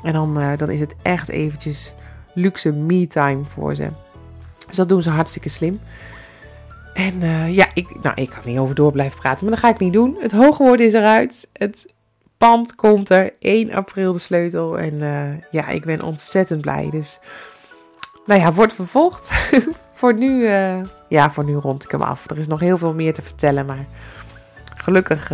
En 0.02 0.12
dan, 0.12 0.40
uh, 0.40 0.52
dan 0.56 0.70
is 0.70 0.80
het 0.80 0.94
echt 1.02 1.28
eventjes 1.28 1.94
luxe 2.34 2.72
me-time 2.72 3.44
voor 3.44 3.74
ze. 3.74 3.88
Dus 4.66 4.76
dat 4.76 4.88
doen 4.88 5.02
ze 5.02 5.10
hartstikke 5.10 5.48
slim. 5.48 5.80
En 6.94 7.20
ja, 7.52 7.66
ik, 7.74 8.02
nou, 8.02 8.20
ik 8.20 8.30
kan 8.30 8.42
niet 8.44 8.58
over 8.58 8.74
door 8.74 8.92
blijven 8.92 9.18
praten, 9.20 9.44
maar 9.44 9.54
dat 9.54 9.64
ga 9.64 9.70
ik 9.70 9.78
niet 9.78 9.92
doen. 9.92 10.16
Het 10.20 10.32
hoge 10.32 10.62
woord 10.62 10.80
is 10.80 10.92
eruit. 10.92 11.48
Het 11.52 11.94
pand 12.36 12.74
komt 12.74 13.10
er. 13.10 13.32
1 13.38 13.72
april 13.72 14.12
de 14.12 14.18
sleutel. 14.18 14.78
En 14.78 14.94
uh, 14.94 15.50
ja, 15.50 15.68
ik 15.68 15.84
ben 15.84 16.02
ontzettend 16.02 16.60
blij. 16.60 16.90
Dus 16.90 17.18
nou 18.26 18.40
ja, 18.40 18.52
wordt 18.52 18.74
vervolgd. 18.74 19.30
voor 20.00 20.14
nu, 20.14 20.44
ja, 21.08 21.30
voor 21.30 21.44
nu 21.44 21.54
rond 21.54 21.84
ik 21.84 21.90
hem 21.90 22.02
af. 22.02 22.30
Er 22.30 22.38
is 22.38 22.46
nog 22.46 22.60
heel 22.60 22.78
veel 22.78 22.94
meer 22.94 23.14
te 23.14 23.22
vertellen. 23.22 23.66
Maar 23.66 23.86
gelukkig 24.76 25.30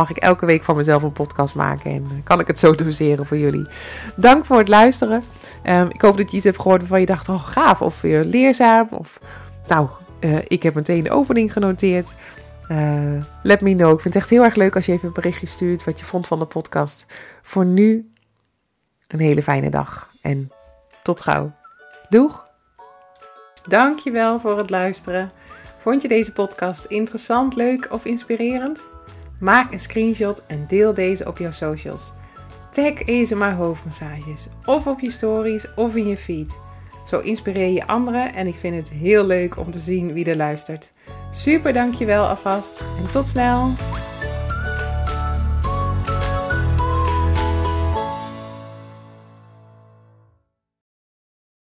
mag 0.00 0.10
ik 0.10 0.16
elke 0.16 0.46
week 0.46 0.64
van 0.64 0.76
mezelf 0.76 1.02
een 1.02 1.12
podcast 1.12 1.54
maken. 1.54 1.90
En 1.90 2.22
kan 2.24 2.40
ik 2.40 2.46
het 2.46 2.58
zo 2.58 2.74
doseren 2.74 3.26
voor 3.26 3.36
jullie. 3.36 3.68
Dank 4.16 4.44
voor 4.44 4.58
het 4.58 4.68
luisteren. 4.68 5.24
Um, 5.64 5.88
ik 5.90 6.00
hoop 6.00 6.16
dat 6.16 6.30
je 6.30 6.36
iets 6.36 6.44
hebt 6.44 6.60
gehoord 6.60 6.80
waarvan 6.80 7.00
je 7.00 7.06
dacht, 7.06 7.28
oh 7.28 7.44
gaaf. 7.46 7.82
Of 7.82 8.00
weer 8.00 8.24
leerzaam. 8.24 8.88
Of 8.90 9.20
nou, 9.68 9.88
ik 10.46 10.62
heb 10.62 10.74
meteen 10.74 11.02
de 11.02 11.10
opening 11.10 11.52
genoteerd. 11.52 12.14
Uh, 12.68 13.24
let 13.42 13.60
me 13.60 13.74
know. 13.74 13.92
Ik 13.92 14.00
vind 14.00 14.14
het 14.14 14.22
echt 14.22 14.30
heel 14.30 14.44
erg 14.44 14.54
leuk 14.54 14.74
als 14.74 14.86
je 14.86 14.92
even 14.92 15.08
een 15.08 15.14
berichtje 15.14 15.46
stuurt 15.46 15.84
wat 15.84 15.98
je 15.98 16.04
vond 16.04 16.26
van 16.26 16.38
de 16.38 16.44
podcast. 16.44 17.06
Voor 17.42 17.64
nu 17.64 18.12
een 19.08 19.20
hele 19.20 19.42
fijne 19.42 19.70
dag 19.70 20.10
en 20.22 20.50
tot 21.02 21.20
gauw. 21.20 21.52
Doeg! 22.08 22.48
Dankjewel 23.68 24.40
voor 24.40 24.58
het 24.58 24.70
luisteren. 24.70 25.30
Vond 25.78 26.02
je 26.02 26.08
deze 26.08 26.32
podcast 26.32 26.84
interessant, 26.84 27.56
leuk 27.56 27.88
of 27.90 28.04
inspirerend? 28.04 28.89
Maak 29.40 29.72
een 29.72 29.80
screenshot 29.80 30.42
en 30.46 30.64
deel 30.68 30.94
deze 30.94 31.26
op 31.26 31.38
jouw 31.38 31.50
socials. 31.50 32.12
Tag 32.70 33.34
maar 33.34 33.54
Hoofdmassages 33.54 34.46
of 34.64 34.86
op 34.86 35.00
je 35.00 35.10
stories 35.10 35.74
of 35.74 35.94
in 35.96 36.06
je 36.06 36.16
feed. 36.16 36.56
Zo 37.06 37.20
inspireer 37.20 37.72
je 37.72 37.86
anderen 37.86 38.34
en 38.34 38.46
ik 38.46 38.54
vind 38.54 38.76
het 38.76 38.90
heel 38.90 39.24
leuk 39.24 39.56
om 39.56 39.70
te 39.70 39.78
zien 39.78 40.12
wie 40.12 40.24
er 40.24 40.36
luistert. 40.36 40.92
Super 41.30 41.72
dankjewel 41.72 42.26
alvast 42.26 42.80
en 42.80 43.10
tot 43.12 43.28
snel! 43.28 43.72